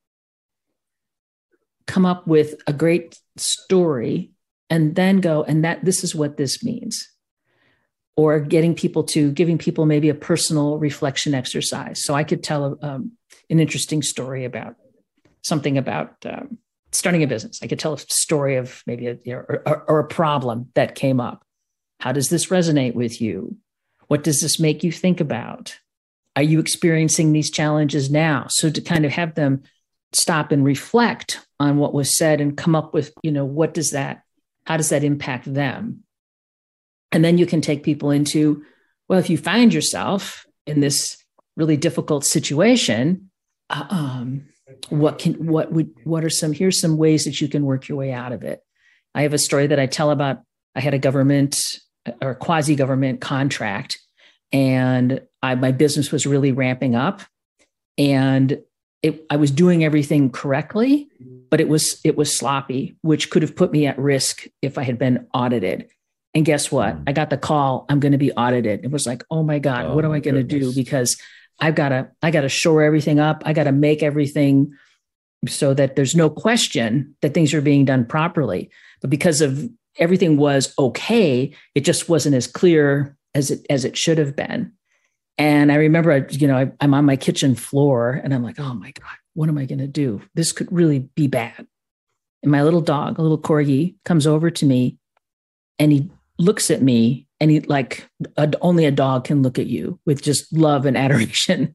come 1.86 2.06
up 2.06 2.26
with 2.26 2.54
a 2.66 2.72
great 2.72 3.18
story 3.36 4.30
and 4.70 4.94
then 4.94 5.20
go 5.20 5.42
and 5.42 5.64
that 5.64 5.84
this 5.84 6.04
is 6.04 6.14
what 6.14 6.36
this 6.36 6.62
means 6.62 7.11
or 8.16 8.40
getting 8.40 8.74
people 8.74 9.04
to 9.04 9.32
giving 9.32 9.58
people 9.58 9.86
maybe 9.86 10.08
a 10.08 10.14
personal 10.14 10.78
reflection 10.78 11.34
exercise. 11.34 12.04
So 12.04 12.14
i 12.14 12.24
could 12.24 12.42
tell 12.42 12.78
um, 12.82 13.12
an 13.50 13.60
interesting 13.60 14.02
story 14.02 14.44
about 14.44 14.76
something 15.42 15.78
about 15.78 16.14
um, 16.24 16.58
starting 16.92 17.22
a 17.22 17.26
business. 17.26 17.60
I 17.62 17.66
could 17.66 17.78
tell 17.78 17.94
a 17.94 17.98
story 17.98 18.56
of 18.56 18.82
maybe 18.86 19.08
a, 19.08 19.18
you 19.24 19.32
know, 19.34 19.44
or, 19.48 19.84
or 19.88 19.98
a 20.00 20.08
problem 20.08 20.70
that 20.74 20.94
came 20.94 21.20
up. 21.20 21.44
How 22.00 22.12
does 22.12 22.28
this 22.28 22.46
resonate 22.46 22.94
with 22.94 23.20
you? 23.20 23.56
What 24.08 24.24
does 24.24 24.40
this 24.40 24.60
make 24.60 24.84
you 24.84 24.92
think 24.92 25.20
about? 25.20 25.78
Are 26.36 26.42
you 26.42 26.60
experiencing 26.60 27.32
these 27.32 27.50
challenges 27.50 28.10
now? 28.10 28.46
So 28.48 28.70
to 28.70 28.80
kind 28.80 29.04
of 29.04 29.12
have 29.12 29.34
them 29.34 29.62
stop 30.12 30.52
and 30.52 30.64
reflect 30.64 31.40
on 31.58 31.78
what 31.78 31.94
was 31.94 32.16
said 32.16 32.40
and 32.40 32.56
come 32.56 32.74
up 32.74 32.92
with 32.92 33.12
you 33.22 33.32
know 33.32 33.44
what 33.44 33.74
does 33.74 33.90
that 33.90 34.22
how 34.66 34.76
does 34.76 34.90
that 34.90 35.04
impact 35.04 35.52
them 35.52 36.02
and 37.12 37.24
then 37.24 37.38
you 37.38 37.46
can 37.46 37.60
take 37.60 37.82
people 37.82 38.10
into 38.10 38.64
well 39.08 39.18
if 39.18 39.30
you 39.30 39.36
find 39.36 39.72
yourself 39.72 40.46
in 40.66 40.80
this 40.80 41.16
really 41.56 41.76
difficult 41.76 42.24
situation 42.24 43.30
uh, 43.70 43.86
um, 43.90 44.44
what 44.88 45.18
can 45.18 45.46
what 45.46 45.72
would 45.72 45.90
what 46.04 46.24
are 46.24 46.30
some 46.30 46.52
here's 46.52 46.80
some 46.80 46.96
ways 46.96 47.24
that 47.24 47.40
you 47.40 47.48
can 47.48 47.64
work 47.64 47.88
your 47.88 47.98
way 47.98 48.12
out 48.12 48.32
of 48.32 48.42
it 48.42 48.60
i 49.14 49.22
have 49.22 49.34
a 49.34 49.38
story 49.38 49.66
that 49.66 49.78
i 49.78 49.86
tell 49.86 50.10
about 50.10 50.40
i 50.74 50.80
had 50.80 50.94
a 50.94 50.98
government 50.98 51.56
or 52.20 52.34
quasi 52.34 52.74
government 52.74 53.20
contract 53.20 53.98
and 54.52 55.20
I, 55.42 55.54
my 55.54 55.72
business 55.72 56.12
was 56.12 56.26
really 56.26 56.52
ramping 56.52 56.94
up 56.94 57.22
and 57.96 58.58
it, 59.02 59.26
I 59.30 59.36
was 59.36 59.50
doing 59.50 59.84
everything 59.84 60.30
correctly, 60.30 61.08
but 61.50 61.60
it 61.60 61.68
was 61.68 62.00
it 62.04 62.16
was 62.16 62.36
sloppy, 62.36 62.96
which 63.02 63.30
could 63.30 63.42
have 63.42 63.56
put 63.56 63.72
me 63.72 63.86
at 63.86 63.98
risk 63.98 64.44
if 64.62 64.78
I 64.78 64.84
had 64.84 64.98
been 64.98 65.26
audited. 65.34 65.88
And 66.34 66.44
guess 66.44 66.72
what? 66.72 66.96
Mm. 66.96 67.04
I 67.08 67.12
got 67.12 67.30
the 67.30 67.36
call. 67.36 67.84
I'm 67.88 68.00
going 68.00 68.12
to 68.12 68.18
be 68.18 68.32
audited. 68.32 68.84
It 68.84 68.90
was 68.90 69.06
like, 69.06 69.22
oh 69.30 69.42
my 69.42 69.58
god, 69.58 69.86
oh 69.86 69.94
what 69.94 70.04
am 70.04 70.12
I 70.12 70.20
going 70.20 70.34
to 70.36 70.42
do? 70.42 70.74
Because 70.74 71.16
I've 71.60 71.74
got 71.74 71.90
to 71.90 72.10
I 72.22 72.30
got 72.30 72.42
to 72.42 72.48
shore 72.48 72.82
everything 72.82 73.18
up. 73.20 73.42
I 73.44 73.52
got 73.52 73.64
to 73.64 73.72
make 73.72 74.02
everything 74.02 74.72
so 75.46 75.74
that 75.74 75.96
there's 75.96 76.14
no 76.14 76.30
question 76.30 77.14
that 77.20 77.34
things 77.34 77.52
are 77.52 77.60
being 77.60 77.84
done 77.84 78.04
properly. 78.04 78.70
But 79.00 79.10
because 79.10 79.40
of 79.40 79.68
everything 79.98 80.36
was 80.36 80.72
okay, 80.78 81.54
it 81.74 81.80
just 81.80 82.08
wasn't 82.08 82.34
as 82.34 82.46
clear 82.46 83.16
as 83.34 83.50
it 83.50 83.66
as 83.68 83.84
it 83.84 83.96
should 83.96 84.18
have 84.18 84.36
been. 84.36 84.72
And 85.38 85.72
I 85.72 85.76
remember, 85.76 86.26
you 86.30 86.46
know, 86.46 86.56
I, 86.56 86.84
am 86.84 86.94
on 86.94 87.04
my 87.04 87.16
kitchen 87.16 87.54
floor 87.54 88.20
and 88.22 88.34
I'm 88.34 88.42
like, 88.42 88.60
oh 88.60 88.74
my 88.74 88.90
God, 88.92 89.16
what 89.34 89.48
am 89.48 89.58
I 89.58 89.64
going 89.64 89.78
to 89.78 89.86
do? 89.86 90.22
This 90.34 90.52
could 90.52 90.70
really 90.70 91.00
be 91.00 91.26
bad. 91.26 91.66
And 92.42 92.52
my 92.52 92.62
little 92.62 92.80
dog, 92.80 93.18
a 93.18 93.22
little 93.22 93.40
corgi, 93.40 93.96
comes 94.04 94.26
over 94.26 94.50
to 94.50 94.66
me 94.66 94.98
and 95.78 95.90
he 95.90 96.10
looks 96.42 96.70
at 96.70 96.82
me 96.82 97.26
and 97.40 97.50
he, 97.50 97.60
like, 97.60 98.08
a, 98.36 98.52
only 98.60 98.84
a 98.84 98.90
dog 98.90 99.24
can 99.24 99.42
look 99.42 99.58
at 99.58 99.66
you 99.66 99.98
with 100.06 100.22
just 100.22 100.52
love 100.52 100.86
and 100.86 100.96
adoration. 101.04 101.74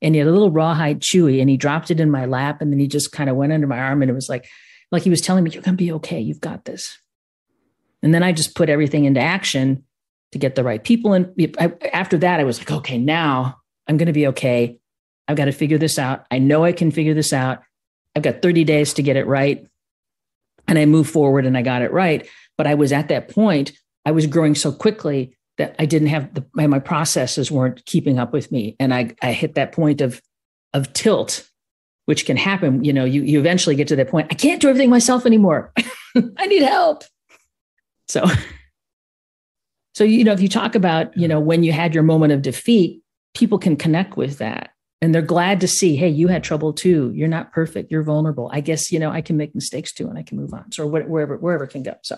And 0.00 0.14
he 0.14 0.18
had 0.18 0.28
a 0.28 0.32
little 0.32 0.50
rawhide 0.50 1.00
chewy 1.00 1.40
and 1.40 1.48
he 1.48 1.56
dropped 1.56 1.90
it 1.90 2.00
in 2.00 2.10
my 2.10 2.26
lap 2.26 2.60
and 2.60 2.72
then 2.72 2.80
he 2.80 2.88
just 2.88 3.12
kind 3.12 3.30
of 3.30 3.36
went 3.36 3.52
under 3.52 3.66
my 3.66 3.78
arm 3.78 4.02
and 4.02 4.10
it 4.10 4.14
was 4.14 4.28
like, 4.28 4.46
like 4.90 5.02
he 5.02 5.10
was 5.10 5.20
telling 5.20 5.44
me, 5.44 5.50
you're 5.50 5.62
going 5.62 5.76
to 5.76 5.84
be 5.84 5.92
okay. 5.92 6.20
You've 6.20 6.40
got 6.40 6.64
this. 6.64 6.98
And 8.02 8.12
then 8.12 8.22
I 8.22 8.32
just 8.32 8.54
put 8.54 8.68
everything 8.68 9.04
into 9.04 9.20
action 9.20 9.84
to 10.32 10.38
get 10.38 10.54
the 10.54 10.64
right 10.64 10.82
people. 10.82 11.12
And 11.12 11.32
after 11.92 12.18
that, 12.18 12.40
I 12.40 12.44
was 12.44 12.58
like, 12.58 12.70
okay, 12.70 12.98
now 12.98 13.60
I'm 13.86 13.96
going 13.96 14.06
to 14.06 14.12
be 14.12 14.26
okay. 14.28 14.78
I've 15.28 15.36
got 15.36 15.44
to 15.44 15.52
figure 15.52 15.78
this 15.78 15.98
out. 15.98 16.26
I 16.30 16.38
know 16.38 16.64
I 16.64 16.72
can 16.72 16.90
figure 16.90 17.14
this 17.14 17.32
out. 17.32 17.62
I've 18.16 18.22
got 18.22 18.42
30 18.42 18.64
days 18.64 18.94
to 18.94 19.02
get 19.02 19.16
it 19.16 19.26
right. 19.26 19.66
And 20.68 20.78
I 20.78 20.86
moved 20.86 21.10
forward 21.10 21.46
and 21.46 21.56
I 21.56 21.62
got 21.62 21.82
it 21.82 21.92
right. 21.92 22.28
But 22.58 22.66
I 22.66 22.74
was 22.74 22.92
at 22.92 23.08
that 23.08 23.28
point, 23.28 23.72
I 24.04 24.10
was 24.10 24.26
growing 24.26 24.54
so 24.54 24.72
quickly 24.72 25.36
that 25.58 25.76
I 25.78 25.86
didn't 25.86 26.08
have 26.08 26.34
the, 26.34 26.44
my, 26.54 26.78
processes 26.78 27.50
weren't 27.50 27.84
keeping 27.86 28.18
up 28.18 28.32
with 28.32 28.50
me. 28.50 28.74
And 28.80 28.92
I, 28.92 29.14
I 29.22 29.32
hit 29.32 29.54
that 29.54 29.72
point 29.72 30.00
of, 30.00 30.20
of 30.72 30.92
tilt, 30.92 31.48
which 32.06 32.26
can 32.26 32.36
happen. 32.36 32.82
You 32.82 32.92
know, 32.92 33.04
you, 33.04 33.22
you 33.22 33.38
eventually 33.38 33.76
get 33.76 33.88
to 33.88 33.96
that 33.96 34.08
point. 34.08 34.28
I 34.30 34.34
can't 34.34 34.60
do 34.60 34.68
everything 34.68 34.90
myself 34.90 35.26
anymore. 35.26 35.72
I 36.36 36.46
need 36.46 36.62
help. 36.62 37.04
So 38.08 38.24
So, 39.94 40.04
you 40.04 40.24
know, 40.24 40.32
if 40.32 40.40
you 40.40 40.48
talk 40.48 40.74
about, 40.74 41.16
you 41.16 41.28
know, 41.28 41.40
when 41.40 41.62
you 41.62 41.72
had 41.72 41.94
your 41.94 42.02
moment 42.02 42.32
of 42.32 42.42
defeat, 42.42 43.02
people 43.34 43.58
can 43.58 43.76
connect 43.76 44.16
with 44.16 44.38
that 44.38 44.70
and 45.00 45.14
they're 45.14 45.22
glad 45.22 45.60
to 45.60 45.68
see, 45.68 45.96
hey, 45.96 46.08
you 46.08 46.28
had 46.28 46.42
trouble 46.42 46.72
too. 46.72 47.12
You're 47.14 47.28
not 47.28 47.52
perfect. 47.52 47.90
You're 47.90 48.02
vulnerable. 48.02 48.50
I 48.52 48.60
guess, 48.60 48.90
you 48.90 48.98
know, 48.98 49.10
I 49.10 49.20
can 49.20 49.36
make 49.36 49.54
mistakes 49.54 49.92
too 49.92 50.08
and 50.08 50.18
I 50.18 50.22
can 50.22 50.38
move 50.38 50.54
on. 50.54 50.72
So 50.72 50.86
wherever, 50.86 51.36
wherever 51.36 51.64
it 51.64 51.70
can 51.70 51.82
go. 51.82 51.94
So 52.02 52.16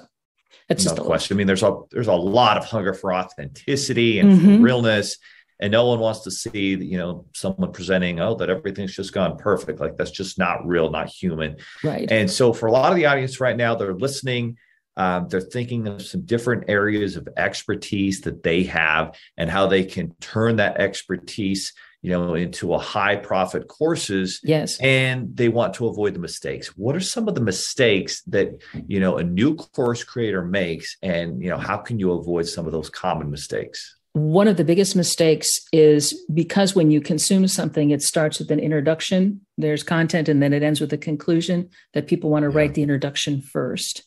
that's 0.69 0.85
no 0.85 0.95
just 0.95 1.03
question. 1.03 1.37
I 1.37 1.39
mean, 1.39 1.47
there's 1.47 1.63
a 1.63 1.79
there's 1.91 2.09
a 2.09 2.15
lot 2.15 2.57
of 2.57 2.65
hunger 2.65 2.95
for 2.95 3.13
authenticity 3.13 4.19
and 4.19 4.33
mm-hmm. 4.33 4.57
for 4.57 4.63
realness. 4.63 5.19
And 5.61 5.71
no 5.71 5.87
one 5.87 6.01
wants 6.01 6.21
to 6.23 6.33
see, 6.33 6.75
you 6.75 6.99
know, 6.99 7.27
someone 7.33 7.71
presenting, 7.71 8.19
oh, 8.19 8.35
that 8.37 8.51
everything's 8.51 8.95
just 8.95 9.13
gone 9.13 9.39
perfect. 9.39 9.79
Like 9.79 9.97
that's 9.97 10.11
just 10.11 10.37
not 10.37 10.67
real, 10.67 10.91
not 10.91 11.09
human. 11.09 11.57
Right. 11.83 12.11
And 12.11 12.29
so 12.29 12.53
for 12.53 12.67
a 12.67 12.73
lot 12.73 12.91
of 12.91 12.97
the 12.97 13.07
audience 13.07 13.39
right 13.39 13.57
now, 13.57 13.77
they're 13.77 13.95
listening 13.95 14.57
um, 14.97 15.29
they're 15.29 15.41
thinking 15.41 15.89
of 15.89 16.03
some 16.03 16.23
different 16.23 16.65
areas 16.69 17.17
of 17.17 17.29
expertise 17.37 18.21
that 18.23 18.43
they 18.43 18.65
have 18.65 19.17
and 19.37 19.51
how 19.51 19.67
they 19.67 19.85
can 19.85 20.15
turn 20.21 20.57
that 20.57 20.79
expertise 20.79 21.73
you 22.05 22.11
know 22.11 22.35
into 22.35 22.75
a 22.75 22.79
high 22.79 23.17
profit 23.17 23.67
courses 23.67 24.39
yes 24.45 24.79
and 24.81 25.35
they 25.35 25.49
want 25.49 25.73
to 25.73 25.87
avoid 25.87 26.15
the 26.15 26.19
mistakes 26.19 26.69
what 26.77 26.95
are 26.95 27.01
some 27.01 27.27
of 27.27 27.35
the 27.35 27.41
mistakes 27.41 28.23
that 28.25 28.63
you 28.87 29.01
know 29.01 29.17
a 29.17 29.25
new 29.25 29.57
course 29.57 30.05
creator 30.05 30.45
makes 30.45 30.97
and 31.03 31.43
you 31.43 31.49
know 31.49 31.57
how 31.57 31.79
can 31.79 31.99
you 31.99 32.13
avoid 32.13 32.47
some 32.47 32.67
of 32.67 32.73
those 32.73 32.91
common 32.91 33.31
mistakes 33.31 33.97
one 34.13 34.47
of 34.47 34.57
the 34.57 34.65
biggest 34.65 34.95
mistakes 34.95 35.59
is 35.73 36.25
because 36.33 36.73
when 36.73 36.93
you 36.93 37.01
consume 37.01 37.49
something, 37.49 37.91
it 37.91 38.01
starts 38.01 38.39
with 38.39 38.49
an 38.53 38.61
introduction, 38.61 39.41
there's 39.59 39.83
content, 39.83 40.29
and 40.29 40.41
then 40.41 40.53
it 40.53 40.63
ends 40.63 40.81
with 40.81 40.93
a 40.93 40.97
conclusion 40.97 41.69
that 41.95 42.07
people 42.07 42.31
want 42.31 42.45
to 42.45 42.51
yeah. 42.53 42.57
write 42.57 42.75
the 42.75 42.83
introduction 42.83 43.43
first. 43.43 44.05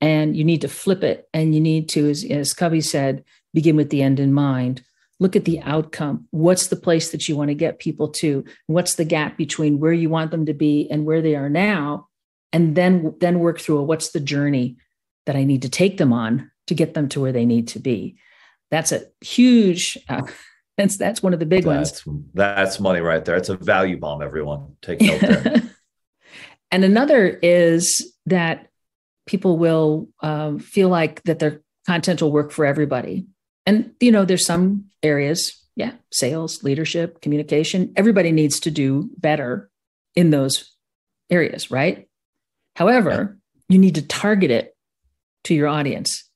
And 0.00 0.36
you 0.36 0.44
need 0.44 0.60
to 0.60 0.68
flip 0.68 1.02
it. 1.02 1.28
And 1.34 1.52
you 1.52 1.60
need 1.60 1.88
to, 1.90 2.08
as, 2.08 2.24
as 2.30 2.54
Covey 2.54 2.80
said, 2.80 3.24
begin 3.52 3.74
with 3.74 3.90
the 3.90 4.02
end 4.02 4.20
in 4.20 4.32
mind. 4.32 4.84
Look 5.20 5.36
at 5.36 5.44
the 5.44 5.60
outcome. 5.60 6.26
What's 6.30 6.68
the 6.68 6.76
place 6.76 7.12
that 7.12 7.28
you 7.28 7.36
want 7.36 7.48
to 7.48 7.54
get 7.54 7.78
people 7.78 8.08
to? 8.08 8.44
What's 8.66 8.94
the 8.94 9.04
gap 9.04 9.36
between 9.36 9.78
where 9.78 9.92
you 9.92 10.10
want 10.10 10.30
them 10.30 10.46
to 10.46 10.54
be 10.54 10.88
and 10.90 11.06
where 11.06 11.22
they 11.22 11.36
are 11.36 11.48
now? 11.48 12.08
And 12.52 12.76
then, 12.76 13.14
then 13.20 13.38
work 13.38 13.60
through 13.60 13.78
a, 13.78 13.82
what's 13.82 14.10
the 14.10 14.20
journey 14.20 14.76
that 15.26 15.36
I 15.36 15.44
need 15.44 15.62
to 15.62 15.68
take 15.68 15.98
them 15.98 16.12
on 16.12 16.50
to 16.66 16.74
get 16.74 16.94
them 16.94 17.08
to 17.10 17.20
where 17.20 17.32
they 17.32 17.44
need 17.44 17.68
to 17.68 17.78
be 17.78 18.16
that's 18.74 18.92
a 18.92 19.02
huge 19.20 19.96
uh, 20.08 20.22
that's 20.76 20.96
that's 20.96 21.22
one 21.22 21.32
of 21.32 21.40
the 21.40 21.46
big 21.46 21.64
that's, 21.64 22.04
ones 22.04 22.24
that's 22.34 22.80
money 22.80 23.00
right 23.00 23.24
there 23.24 23.36
it's 23.36 23.48
a 23.48 23.56
value 23.56 23.98
bomb 23.98 24.22
everyone 24.22 24.74
take 24.82 25.00
note 25.00 25.20
there 25.20 25.62
and 26.70 26.84
another 26.84 27.26
is 27.28 28.12
that 28.26 28.68
people 29.26 29.56
will 29.56 30.08
um, 30.20 30.58
feel 30.58 30.88
like 30.88 31.22
that 31.22 31.38
their 31.38 31.62
content 31.86 32.20
will 32.20 32.32
work 32.32 32.50
for 32.50 32.66
everybody 32.66 33.26
and 33.66 33.92
you 34.00 34.12
know 34.12 34.24
there's 34.24 34.46
some 34.46 34.84
areas 35.02 35.62
yeah 35.76 35.92
sales 36.12 36.62
leadership 36.62 37.20
communication 37.20 37.92
everybody 37.96 38.32
needs 38.32 38.60
to 38.60 38.70
do 38.70 39.10
better 39.18 39.70
in 40.14 40.30
those 40.30 40.72
areas 41.30 41.70
right? 41.70 42.08
However 42.76 43.38
you 43.68 43.78
need 43.78 43.94
to 43.94 44.02
target 44.02 44.50
it 44.50 44.76
to 45.44 45.54
your 45.54 45.68
audience. 45.68 46.28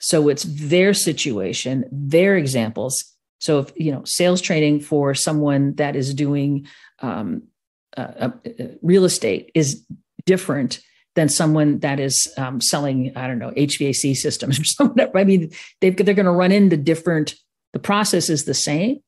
So 0.00 0.28
it's 0.28 0.44
their 0.44 0.94
situation, 0.94 1.84
their 1.90 2.36
examples. 2.36 3.04
So 3.40 3.60
if 3.60 3.72
you 3.76 3.92
know 3.92 4.02
sales 4.04 4.40
training 4.40 4.80
for 4.80 5.14
someone 5.14 5.74
that 5.74 5.96
is 5.96 6.14
doing 6.14 6.66
um, 7.00 7.42
uh, 7.96 8.00
uh, 8.20 8.30
real 8.82 9.04
estate 9.04 9.50
is 9.54 9.84
different 10.24 10.80
than 11.18 11.28
someone 11.28 11.80
that 11.80 11.98
is 11.98 12.32
um, 12.36 12.60
selling 12.60 13.12
I 13.16 13.26
don't 13.26 13.40
know 13.40 13.50
HVAC 13.50 14.16
systems 14.16 14.60
or 14.60 14.64
something. 14.76 15.08
I 15.14 15.24
mean, 15.24 15.50
they 15.80 15.90
they're 15.90 16.14
going 16.14 16.26
to 16.26 16.32
run 16.32 16.52
into 16.52 16.76
different. 16.76 17.34
The 17.72 17.80
process 17.80 18.30
is 18.30 18.44
the 18.44 18.54
same, 18.54 19.00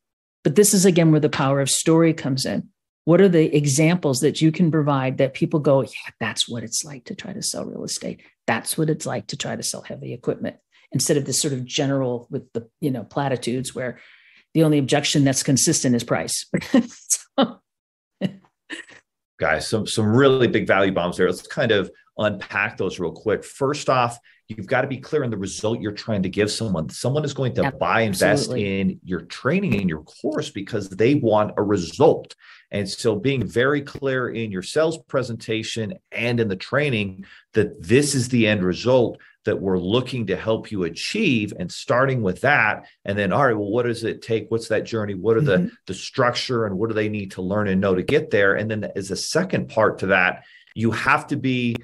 but 0.42 0.56
this 0.56 0.74
is 0.74 0.84
again 0.84 1.12
where 1.12 1.20
the 1.20 1.28
power 1.28 1.60
of 1.60 1.70
story 1.70 2.12
comes 2.12 2.44
in. 2.44 2.68
What 3.04 3.20
are 3.20 3.28
the 3.28 3.56
examples 3.56 4.18
that 4.20 4.42
you 4.42 4.50
can 4.50 4.72
provide 4.72 5.18
that 5.18 5.34
people 5.34 5.60
go, 5.60 5.82
yeah, 5.82 6.10
that's 6.18 6.48
what 6.48 6.64
it's 6.64 6.84
like 6.84 7.04
to 7.04 7.14
try 7.14 7.32
to 7.32 7.42
sell 7.42 7.64
real 7.64 7.84
estate. 7.84 8.22
That's 8.46 8.76
what 8.76 8.90
it's 8.90 9.06
like 9.06 9.28
to 9.28 9.36
try 9.36 9.54
to 9.54 9.62
sell 9.62 9.82
heavy 9.82 10.12
equipment 10.12 10.56
instead 10.90 11.16
of 11.16 11.24
this 11.24 11.40
sort 11.40 11.54
of 11.54 11.64
general 11.64 12.26
with 12.28 12.52
the 12.54 12.68
you 12.80 12.90
know 12.90 13.04
platitudes 13.04 13.72
where 13.72 14.00
the 14.52 14.64
only 14.64 14.78
objection 14.78 15.22
that's 15.22 15.44
consistent 15.44 15.94
is 15.94 16.02
price. 16.02 16.44
so. 17.38 17.60
Guys, 19.40 19.66
some 19.66 19.86
some 19.86 20.06
really 20.06 20.46
big 20.46 20.66
value 20.66 20.92
bombs 20.92 21.16
there. 21.16 21.26
Let's 21.26 21.46
kind 21.46 21.72
of 21.72 21.90
unpack 22.18 22.76
those 22.76 23.00
real 23.00 23.10
quick. 23.10 23.42
First 23.42 23.88
off, 23.88 24.18
you've 24.48 24.66
got 24.66 24.82
to 24.82 24.86
be 24.86 24.98
clear 24.98 25.24
on 25.24 25.30
the 25.30 25.38
result 25.38 25.80
you're 25.80 25.92
trying 25.92 26.22
to 26.22 26.28
give 26.28 26.50
someone. 26.50 26.90
Someone 26.90 27.24
is 27.24 27.32
going 27.32 27.54
to 27.54 27.64
Absolutely. 27.64 27.78
buy, 27.78 28.00
invest 28.02 28.52
in 28.52 29.00
your 29.02 29.22
training 29.22 29.80
in 29.80 29.88
your 29.88 30.02
course 30.02 30.50
because 30.50 30.90
they 30.90 31.14
want 31.14 31.54
a 31.56 31.62
result. 31.62 32.34
And 32.70 32.88
so 32.88 33.16
being 33.16 33.46
very 33.46 33.80
clear 33.80 34.28
in 34.28 34.52
your 34.52 34.62
sales 34.62 34.98
presentation 34.98 35.94
and 36.12 36.38
in 36.38 36.48
the 36.48 36.56
training 36.56 37.24
that 37.54 37.82
this 37.82 38.14
is 38.14 38.28
the 38.28 38.46
end 38.46 38.62
result 38.62 39.18
that 39.44 39.60
we're 39.60 39.78
looking 39.78 40.26
to 40.26 40.36
help 40.36 40.70
you 40.70 40.84
achieve 40.84 41.52
and 41.58 41.70
starting 41.70 42.22
with 42.22 42.42
that 42.42 42.86
and 43.04 43.18
then 43.18 43.32
all 43.32 43.46
right 43.46 43.56
well 43.56 43.70
what 43.70 43.86
does 43.86 44.04
it 44.04 44.22
take 44.22 44.50
what's 44.50 44.68
that 44.68 44.84
journey 44.84 45.14
what 45.14 45.36
are 45.36 45.40
mm-hmm. 45.40 45.64
the 45.66 45.72
the 45.86 45.94
structure 45.94 46.66
and 46.66 46.78
what 46.78 46.88
do 46.88 46.94
they 46.94 47.08
need 47.08 47.30
to 47.30 47.42
learn 47.42 47.68
and 47.68 47.80
know 47.80 47.94
to 47.94 48.02
get 48.02 48.30
there 48.30 48.54
and 48.54 48.70
then 48.70 48.90
as 48.96 49.10
a 49.10 49.16
second 49.16 49.68
part 49.68 49.98
to 49.98 50.06
that 50.06 50.44
you 50.74 50.90
have 50.90 51.26
to 51.26 51.36
be 51.36 51.74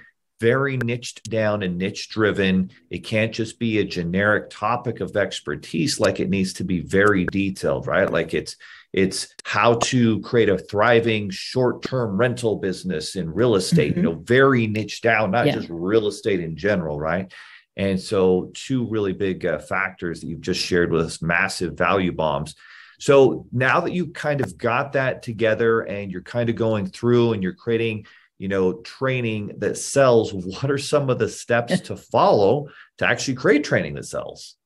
very 0.40 0.76
niched 0.76 1.28
down 1.30 1.62
and 1.62 1.78
niche 1.78 2.08
driven. 2.10 2.70
It 2.90 2.98
can't 3.00 3.32
just 3.32 3.58
be 3.58 3.78
a 3.78 3.84
generic 3.84 4.50
topic 4.50 5.00
of 5.00 5.16
expertise 5.16 5.98
like 5.98 6.20
it 6.20 6.28
needs 6.28 6.54
to 6.54 6.64
be 6.64 6.80
very 6.80 7.24
detailed, 7.24 7.86
right? 7.86 8.10
Like 8.10 8.34
it's 8.34 8.56
it's 8.96 9.28
how 9.44 9.74
to 9.74 10.20
create 10.20 10.48
a 10.48 10.56
thriving 10.56 11.28
short-term 11.28 12.16
rental 12.16 12.56
business 12.56 13.14
in 13.14 13.32
real 13.32 13.54
estate, 13.54 13.90
mm-hmm. 13.90 13.98
you 13.98 14.02
know, 14.02 14.18
very 14.22 14.66
niche 14.66 15.02
down, 15.02 15.30
not 15.30 15.46
yeah. 15.46 15.52
just 15.52 15.68
real 15.68 16.08
estate 16.08 16.40
in 16.40 16.56
general, 16.56 16.98
right? 16.98 17.30
And 17.76 18.00
so 18.00 18.50
two 18.54 18.88
really 18.88 19.12
big 19.12 19.44
uh, 19.44 19.58
factors 19.58 20.20
that 20.20 20.28
you've 20.28 20.40
just 20.40 20.62
shared 20.62 20.90
with 20.90 21.04
us, 21.04 21.20
massive 21.20 21.74
value 21.74 22.10
bombs. 22.10 22.54
So 22.98 23.46
now 23.52 23.80
that 23.80 23.92
you 23.92 24.08
kind 24.08 24.40
of 24.40 24.56
got 24.56 24.94
that 24.94 25.22
together 25.22 25.82
and 25.82 26.10
you're 26.10 26.22
kind 26.22 26.48
of 26.48 26.56
going 26.56 26.86
through 26.86 27.34
and 27.34 27.42
you're 27.42 27.52
creating 27.52 28.06
you 28.38 28.48
know 28.48 28.74
training 28.82 29.52
that 29.58 29.78
sells 29.78 30.32
what 30.32 30.70
are 30.70 30.78
some 30.78 31.08
of 31.08 31.18
the 31.18 31.28
steps 31.28 31.80
to 31.88 31.96
follow 31.96 32.68
to 32.98 33.06
actually 33.06 33.34
create 33.34 33.64
training 33.64 33.94
that 33.94 34.04
sells 34.04 34.56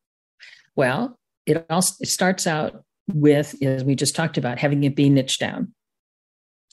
well 0.74 1.16
it 1.46 1.64
all 1.70 1.78
it 2.00 2.08
starts 2.08 2.48
out 2.48 2.82
with 3.14 3.54
as 3.62 3.84
we 3.84 3.94
just 3.94 4.14
talked 4.14 4.38
about 4.38 4.58
having 4.58 4.84
it 4.84 4.96
be 4.96 5.08
niche 5.08 5.38
down 5.38 5.72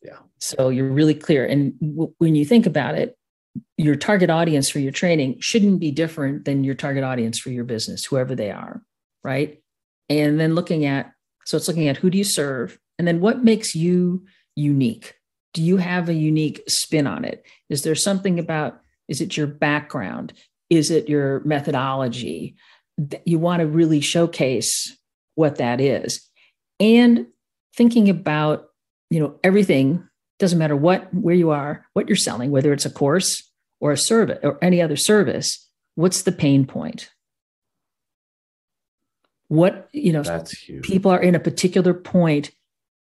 yeah 0.04 0.18
so 0.40 0.70
you're 0.70 0.92
really 0.92 1.14
clear 1.14 1.46
and 1.46 1.74
w- 1.80 2.14
when 2.18 2.36
you 2.36 2.46
think 2.46 2.66
about 2.66 2.96
it 2.96 3.18
your 3.78 3.96
target 3.96 4.30
audience 4.30 4.70
for 4.70 4.80
your 4.80 4.92
training 4.92 5.36
shouldn't 5.40 5.80
be 5.80 5.92
different 5.92 6.46
than 6.46 6.64
your 6.64 6.76
target 6.76 7.04
audience 7.04 7.40
for 7.40 7.50
your 7.50 7.64
business 7.64 8.06
whoever 8.06 8.36
they 8.36 8.52
are 8.52 8.82
right 9.24 9.62
and 10.10 10.40
then 10.40 10.56
looking 10.56 10.86
at 10.86 11.12
so 11.46 11.58
it's 11.58 11.68
looking 11.68 11.88
at 11.88 11.98
who 11.98 12.10
do 12.10 12.18
you 12.18 12.24
serve 12.24 12.78
and 13.00 13.08
then 13.08 13.20
what 13.20 13.44
makes 13.44 13.74
you 13.76 14.26
unique 14.56 15.18
do 15.58 15.64
you 15.64 15.78
have 15.78 16.08
a 16.08 16.14
unique 16.14 16.62
spin 16.68 17.08
on 17.08 17.26
it? 17.26 17.44
Is 17.68 17.82
there 17.82 17.96
something 17.96 18.38
about, 18.38 18.80
is 19.08 19.22
it 19.22 19.36
your 19.36 19.48
background? 19.48 20.32
Is 20.70 20.92
it 20.92 21.10
your 21.10 21.42
methodology? 21.46 22.56
You 23.26 23.40
want 23.40 23.62
to 23.62 23.66
really 23.66 24.00
showcase 24.00 24.96
what 25.34 25.56
that 25.56 25.82
is. 25.82 26.27
And 26.80 27.28
thinking 27.76 28.10
about, 28.10 28.68
you 29.10 29.20
know, 29.20 29.40
everything 29.44 30.08
doesn't 30.40 30.60
matter 30.60 30.76
what, 30.76 31.12
where 31.14 31.36
you 31.36 31.50
are, 31.50 31.86
what 31.94 32.08
you're 32.08 32.16
selling, 32.16 32.52
whether 32.52 32.72
it's 32.74 32.86
a 32.86 32.92
course 32.92 33.44
or 33.80 33.92
a 33.92 33.98
service 33.98 34.40
or 34.44 34.58
any 34.62 34.82
other 34.82 34.96
service, 34.96 35.68
what's 35.96 36.24
the 36.24 36.32
pain 36.32 36.66
point? 36.66 37.10
What, 39.48 39.90
you 39.94 40.12
know, 40.12 40.24
that's 40.24 40.56
people 40.84 41.10
are 41.10 41.22
in 41.22 41.34
a 41.34 41.40
particular 41.40 41.94
point 41.94 42.52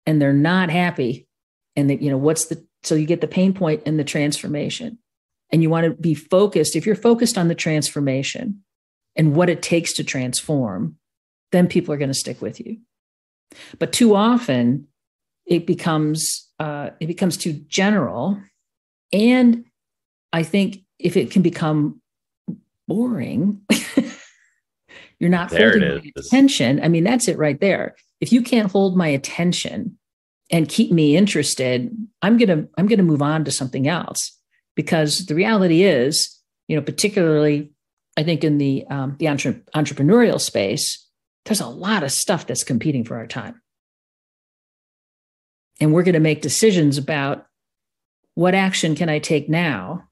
and 0.06 0.20
they're 0.20 0.32
not 0.32 0.70
happy 0.70 1.26
and 1.74 1.88
the, 1.88 1.96
you 1.96 2.10
know 2.10 2.18
what's 2.18 2.46
the 2.46 2.64
so 2.82 2.94
you 2.94 3.06
get 3.06 3.22
the 3.22 3.26
pain 3.26 3.54
point 3.54 3.82
and 3.87 3.98
the 3.98 4.04
transformation. 4.04 4.98
And 5.50 5.62
you 5.62 5.70
want 5.70 5.84
to 5.84 5.90
be 5.90 6.14
focused 6.14 6.76
if 6.76 6.84
you're 6.84 6.96
focused 6.96 7.38
on 7.38 7.48
the 7.48 7.54
transformation 7.54 8.62
and 9.16 9.34
what 9.34 9.48
it 9.48 9.62
takes 9.62 9.92
to 9.94 10.04
transform 10.04 10.96
then 11.52 11.68
people 11.68 11.94
are 11.94 11.98
going 11.98 12.10
to 12.10 12.14
stick 12.14 12.42
with 12.42 12.58
you 12.58 12.78
but 13.78 13.92
too 13.92 14.14
often 14.14 14.87
it 15.46 15.66
becomes 15.66 16.48
uh, 16.59 16.90
it 17.00 17.07
becomes 17.07 17.37
too 17.37 17.52
general. 17.68 18.40
And 19.12 19.64
i 20.33 20.42
think 20.42 20.78
if 20.98 21.16
it 21.16 21.30
can 21.30 21.42
become 21.42 22.00
boring 22.88 23.61
you're 25.18 25.30
not 25.30 25.50
there 25.50 25.78
holding 25.78 25.88
my 25.88 26.12
attention. 26.16 26.83
I 26.83 26.88
mean 26.88 27.04
that's 27.04 27.28
it 27.28 27.38
right 27.38 27.61
there. 27.61 27.94
If 28.20 28.33
you 28.33 28.42
can't 28.42 28.70
hold 28.70 28.96
my 28.96 29.09
attention 29.09 29.96
and 30.50 30.68
keep 30.68 30.92
me 30.92 31.16
interested 31.16 31.90
i'm 32.22 32.37
going 32.37 32.48
to 32.48 32.68
i'm 32.76 32.88
to 32.88 33.02
move 33.02 33.22
on 33.22 33.44
to 33.44 33.50
something 33.50 33.88
else. 33.88 34.38
Because 34.74 35.26
the 35.26 35.35
reality 35.35 35.85
is 35.85 36.40
you 36.68 36.76
know 36.76 36.83
particularly 36.83 37.70
i 38.16 38.22
think 38.22 38.42
in 38.42 38.59
the 38.59 38.85
um, 38.90 39.16
the 39.18 39.28
entre- 39.28 39.62
entrepreneurial 39.74 40.40
space 40.40 41.04
there's 41.44 41.61
a 41.61 41.66
lot 41.66 42.02
of 42.02 42.11
stuff 42.11 42.46
that's 42.46 42.64
competing 42.64 43.04
for 43.04 43.16
our 43.16 43.26
time. 43.26 43.61
And 45.80 45.92
we're 45.92 46.02
going 46.02 46.14
to 46.14 46.20
make 46.20 46.40
decisions 46.42 46.98
about 46.98 47.46
what 48.35 48.54
action 48.54 48.94
can 48.96 49.09
i 49.09 49.18
take 49.18 49.48
now 49.48 50.09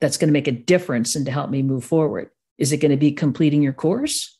that's 0.00 0.16
going 0.16 0.28
to 0.28 0.32
make 0.32 0.48
a 0.48 0.52
difference 0.52 1.14
and 1.16 1.26
to 1.26 1.32
help 1.32 1.50
me 1.50 1.62
move 1.62 1.84
forward. 1.84 2.30
Is 2.58 2.72
it 2.72 2.78
going 2.78 2.90
to 2.90 2.96
be 2.96 3.12
completing 3.12 3.62
your 3.62 3.72
course? 3.72 4.38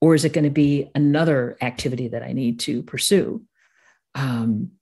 Or 0.00 0.14
is 0.14 0.24
it 0.24 0.32
going 0.32 0.44
to 0.44 0.50
be 0.50 0.90
another 0.94 1.56
activity 1.60 2.08
that 2.08 2.22
i 2.22 2.32
need 2.32 2.60
to 2.60 2.82
pursue? 2.82 3.42
Um, 4.14 4.72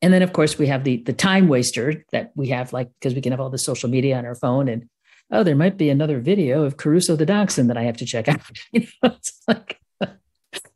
and 0.00 0.12
then 0.12 0.22
of 0.22 0.32
course 0.32 0.58
we 0.58 0.66
have 0.66 0.84
the 0.84 0.98
the 0.98 1.12
time 1.12 1.48
waster 1.48 2.04
that 2.10 2.32
we 2.34 2.48
have 2.48 2.72
like 2.72 2.90
because 2.98 3.14
we 3.14 3.20
can 3.20 3.32
have 3.32 3.40
all 3.40 3.50
the 3.50 3.58
social 3.58 3.88
media 3.88 4.18
on 4.18 4.26
our 4.26 4.34
phone 4.34 4.68
and 4.68 4.88
oh 5.30 5.44
there 5.44 5.54
might 5.54 5.76
be 5.76 5.90
another 5.90 6.18
video 6.18 6.64
of 6.64 6.76
Caruso 6.76 7.14
the 7.14 7.24
dachshund 7.24 7.70
that 7.70 7.76
I 7.76 7.84
have 7.84 7.98
to 7.98 8.06
check 8.06 8.28
out. 8.28 8.40
you 8.72 8.86
know, 9.02 9.10
it's 9.10 9.40
like 9.46 9.80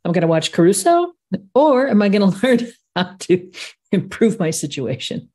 I'm 0.07 0.13
going 0.13 0.21
to 0.21 0.27
watch 0.27 0.53
Caruso 0.53 1.11
or 1.53 1.89
am 1.89 2.01
I 2.01 2.07
going 2.07 2.31
to 2.31 2.47
learn 2.47 2.59
how 2.95 3.15
to 3.19 3.51
improve 3.91 4.39
my 4.39 4.51
situation? 4.51 5.29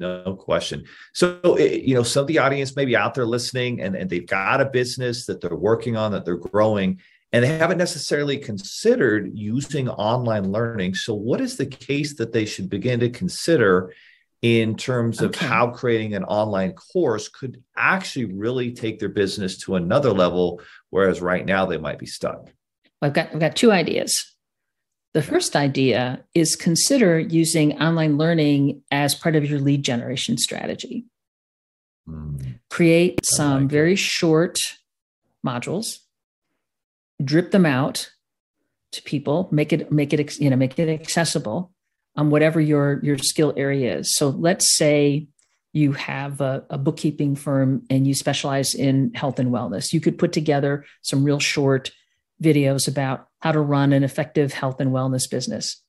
No 0.00 0.34
question. 0.34 0.84
So, 1.14 1.38
eh, 1.54 1.80
you 1.84 1.94
know, 1.94 2.02
some 2.02 2.22
of 2.22 2.26
the 2.26 2.38
audience 2.38 2.74
may 2.74 2.84
be 2.84 2.96
out 2.96 3.14
there 3.14 3.26
listening 3.26 3.80
and, 3.80 3.94
and 3.94 4.10
they've 4.10 4.26
got 4.26 4.60
a 4.60 4.64
business 4.64 5.26
that 5.26 5.40
they're 5.40 5.54
working 5.54 5.96
on, 5.96 6.10
that 6.12 6.24
they're 6.24 6.36
growing, 6.36 7.00
and 7.32 7.44
they 7.44 7.56
haven't 7.56 7.78
necessarily 7.78 8.38
considered 8.38 9.30
using 9.34 9.88
online 9.88 10.50
learning. 10.50 10.96
So, 10.96 11.14
what 11.14 11.40
is 11.40 11.56
the 11.56 11.66
case 11.66 12.16
that 12.16 12.32
they 12.32 12.44
should 12.44 12.68
begin 12.68 12.98
to 13.00 13.08
consider 13.08 13.94
in 14.42 14.74
terms 14.74 15.20
of 15.20 15.30
okay. 15.30 15.46
how 15.46 15.68
creating 15.68 16.14
an 16.14 16.24
online 16.24 16.72
course 16.72 17.28
could 17.28 17.62
actually 17.76 18.24
really 18.24 18.72
take 18.72 18.98
their 18.98 19.08
business 19.08 19.58
to 19.58 19.76
another 19.76 20.10
level, 20.10 20.60
whereas 20.90 21.20
right 21.20 21.46
now 21.46 21.64
they 21.64 21.78
might 21.78 22.00
be 22.00 22.06
stuck? 22.06 22.50
I've 23.02 23.12
got, 23.12 23.32
I've 23.32 23.40
got 23.40 23.56
two 23.56 23.72
ideas. 23.72 24.14
The 25.12 25.22
first 25.22 25.56
idea 25.56 26.24
is 26.34 26.56
consider 26.56 27.18
using 27.18 27.80
online 27.82 28.16
learning 28.16 28.82
as 28.90 29.14
part 29.14 29.36
of 29.36 29.44
your 29.44 29.60
lead 29.60 29.84
generation 29.84 30.38
strategy. 30.38 31.04
Mm, 32.08 32.60
Create 32.70 33.20
some 33.24 33.62
like 33.62 33.70
very 33.70 33.96
short 33.96 34.58
modules 35.46 35.98
drip 37.24 37.50
them 37.50 37.66
out 37.66 38.10
to 38.92 39.02
people, 39.02 39.48
make 39.50 39.72
it 39.72 39.90
make 39.90 40.12
it 40.12 40.38
you 40.38 40.50
know 40.50 40.56
make 40.56 40.78
it 40.78 40.88
accessible 40.88 41.72
on 42.16 42.30
whatever 42.30 42.60
your 42.60 43.00
your 43.02 43.18
skill 43.18 43.54
area 43.56 43.98
is. 43.98 44.14
So 44.14 44.28
let's 44.28 44.76
say 44.76 45.28
you 45.72 45.92
have 45.92 46.42
a, 46.42 46.64
a, 46.68 46.76
bookkeeping 46.76 47.34
firm 47.34 47.82
and 47.88 48.06
you 48.06 48.12
specialize 48.12 48.74
in 48.74 49.10
health 49.14 49.38
and 49.38 49.50
wellness. 49.50 49.90
You 49.90 50.02
could 50.02 50.18
put 50.18 50.30
together 50.30 50.84
some 51.00 51.24
real 51.24 51.38
short 51.38 51.90
videos 52.42 52.88
about 52.88 53.28
how 53.40 53.52
to 53.52 53.60
run 53.60 53.92
an 53.92 54.04
effective 54.04 54.52
health 54.52 54.80
and 54.80 54.90
wellness 54.90 55.30
business. 55.30 55.80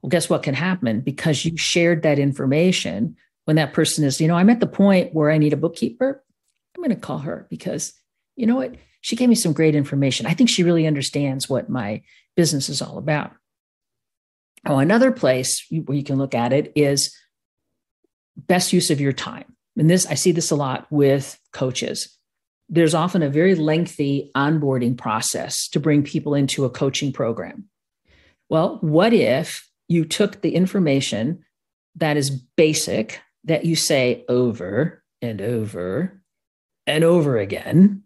Well, 0.00 0.10
guess 0.10 0.28
what 0.28 0.42
can 0.42 0.54
happen 0.54 1.00
because 1.00 1.44
you 1.44 1.56
shared 1.56 2.02
that 2.02 2.18
information 2.18 3.16
when 3.44 3.56
that 3.56 3.72
person 3.72 4.04
is, 4.04 4.20
you 4.20 4.28
know, 4.28 4.36
I'm 4.36 4.50
at 4.50 4.60
the 4.60 4.66
point 4.66 5.14
where 5.14 5.30
I 5.30 5.38
need 5.38 5.52
a 5.52 5.56
bookkeeper. 5.56 6.22
I'm 6.76 6.82
going 6.82 6.94
to 6.94 7.00
call 7.00 7.18
her 7.18 7.46
because 7.50 7.92
you 8.36 8.46
know 8.46 8.56
what? 8.56 8.74
she 9.02 9.16
gave 9.16 9.28
me 9.28 9.34
some 9.34 9.52
great 9.52 9.74
information. 9.74 10.26
I 10.26 10.32
think 10.32 10.48
she 10.48 10.62
really 10.62 10.86
understands 10.86 11.48
what 11.48 11.68
my 11.68 12.02
business 12.36 12.68
is 12.68 12.80
all 12.80 12.96
about. 12.96 13.32
Oh, 14.64 14.78
another 14.78 15.10
place 15.10 15.66
where 15.70 15.96
you 15.96 16.04
can 16.04 16.18
look 16.18 16.34
at 16.34 16.52
it 16.52 16.72
is 16.76 17.14
best 18.36 18.72
use 18.72 18.90
of 18.90 19.00
your 19.00 19.12
time. 19.12 19.56
And 19.76 19.90
this, 19.90 20.06
I 20.06 20.14
see 20.14 20.30
this 20.30 20.52
a 20.52 20.56
lot 20.56 20.86
with 20.90 21.38
coaches. 21.52 22.16
There's 22.72 22.94
often 22.94 23.22
a 23.22 23.28
very 23.28 23.54
lengthy 23.54 24.30
onboarding 24.34 24.96
process 24.96 25.68
to 25.68 25.78
bring 25.78 26.02
people 26.02 26.34
into 26.34 26.64
a 26.64 26.70
coaching 26.70 27.12
program. 27.12 27.68
Well, 28.48 28.78
what 28.80 29.12
if 29.12 29.70
you 29.88 30.06
took 30.06 30.40
the 30.40 30.54
information 30.54 31.44
that 31.96 32.16
is 32.16 32.30
basic 32.30 33.20
that 33.44 33.66
you 33.66 33.76
say 33.76 34.24
over 34.26 35.02
and 35.20 35.42
over 35.42 36.22
and 36.86 37.04
over 37.04 37.36
again 37.36 38.02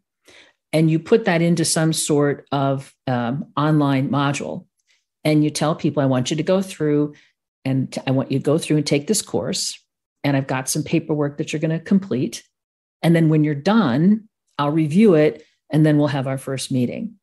and 0.73 0.91
you 0.91 0.99
put 0.99 1.25
that 1.27 1.43
into 1.43 1.65
some 1.65 1.93
sort 1.93 2.47
of 2.53 2.93
um, 3.07 3.47
online 3.57 4.11
module 4.11 4.67
and 5.25 5.45
you 5.45 5.51
tell 5.51 5.75
people 5.75 6.03
i 6.03 6.07
want 6.07 6.31
you 6.31 6.37
to 6.37 6.43
go 6.43 6.61
through 6.61 7.15
and 7.65 7.97
i 8.07 8.11
want 8.11 8.31
you 8.31 8.39
to 8.39 8.43
go 8.43 8.59
through 8.59 8.77
and 8.77 8.87
take 8.87 9.07
this 9.07 9.23
course 9.23 9.83
and 10.25 10.37
i've 10.37 10.47
got 10.47 10.69
some 10.69 10.83
paperwork 10.83 11.39
that 11.39 11.53
you're 11.53 11.61
going 11.61 11.71
to 11.71 11.81
complete 11.81 12.43
and 13.03 13.15
then 13.15 13.29
when 13.29 13.45
you're 13.45 13.55
done 13.55 14.26
i'll 14.59 14.71
review 14.71 15.15
it 15.15 15.45
and 15.71 15.85
then 15.85 15.99
we'll 15.99 16.09
have 16.09 16.27
our 16.27 16.39
first 16.39 16.71
meeting 16.71 17.15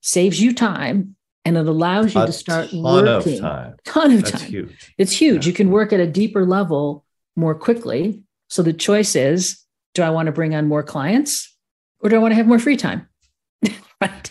saves 0.00 0.40
you 0.40 0.54
time 0.54 1.16
and 1.44 1.56
it 1.56 1.66
allows 1.66 2.14
you 2.14 2.20
a 2.20 2.26
to 2.26 2.32
start 2.32 2.70
ton 2.70 2.82
working 2.82 3.34
of 3.34 3.40
time. 3.40 3.76
ton 3.84 4.12
of 4.12 4.22
That's 4.22 4.42
time 4.42 4.50
huge. 4.50 4.94
it's 4.98 5.16
huge 5.16 5.46
yeah. 5.46 5.50
you 5.50 5.54
can 5.54 5.70
work 5.70 5.92
at 5.92 6.00
a 6.00 6.06
deeper 6.06 6.44
level 6.44 7.04
more 7.34 7.54
quickly 7.54 8.22
so 8.48 8.62
the 8.62 8.72
choice 8.72 9.16
is 9.16 9.62
do 9.94 10.02
i 10.02 10.10
want 10.10 10.26
to 10.26 10.32
bring 10.32 10.54
on 10.54 10.66
more 10.66 10.82
clients 10.82 11.56
or 12.00 12.10
do 12.10 12.16
I 12.16 12.18
want 12.18 12.32
to 12.32 12.36
have 12.36 12.46
more 12.46 12.58
free 12.58 12.76
time? 12.76 13.08
right. 14.00 14.30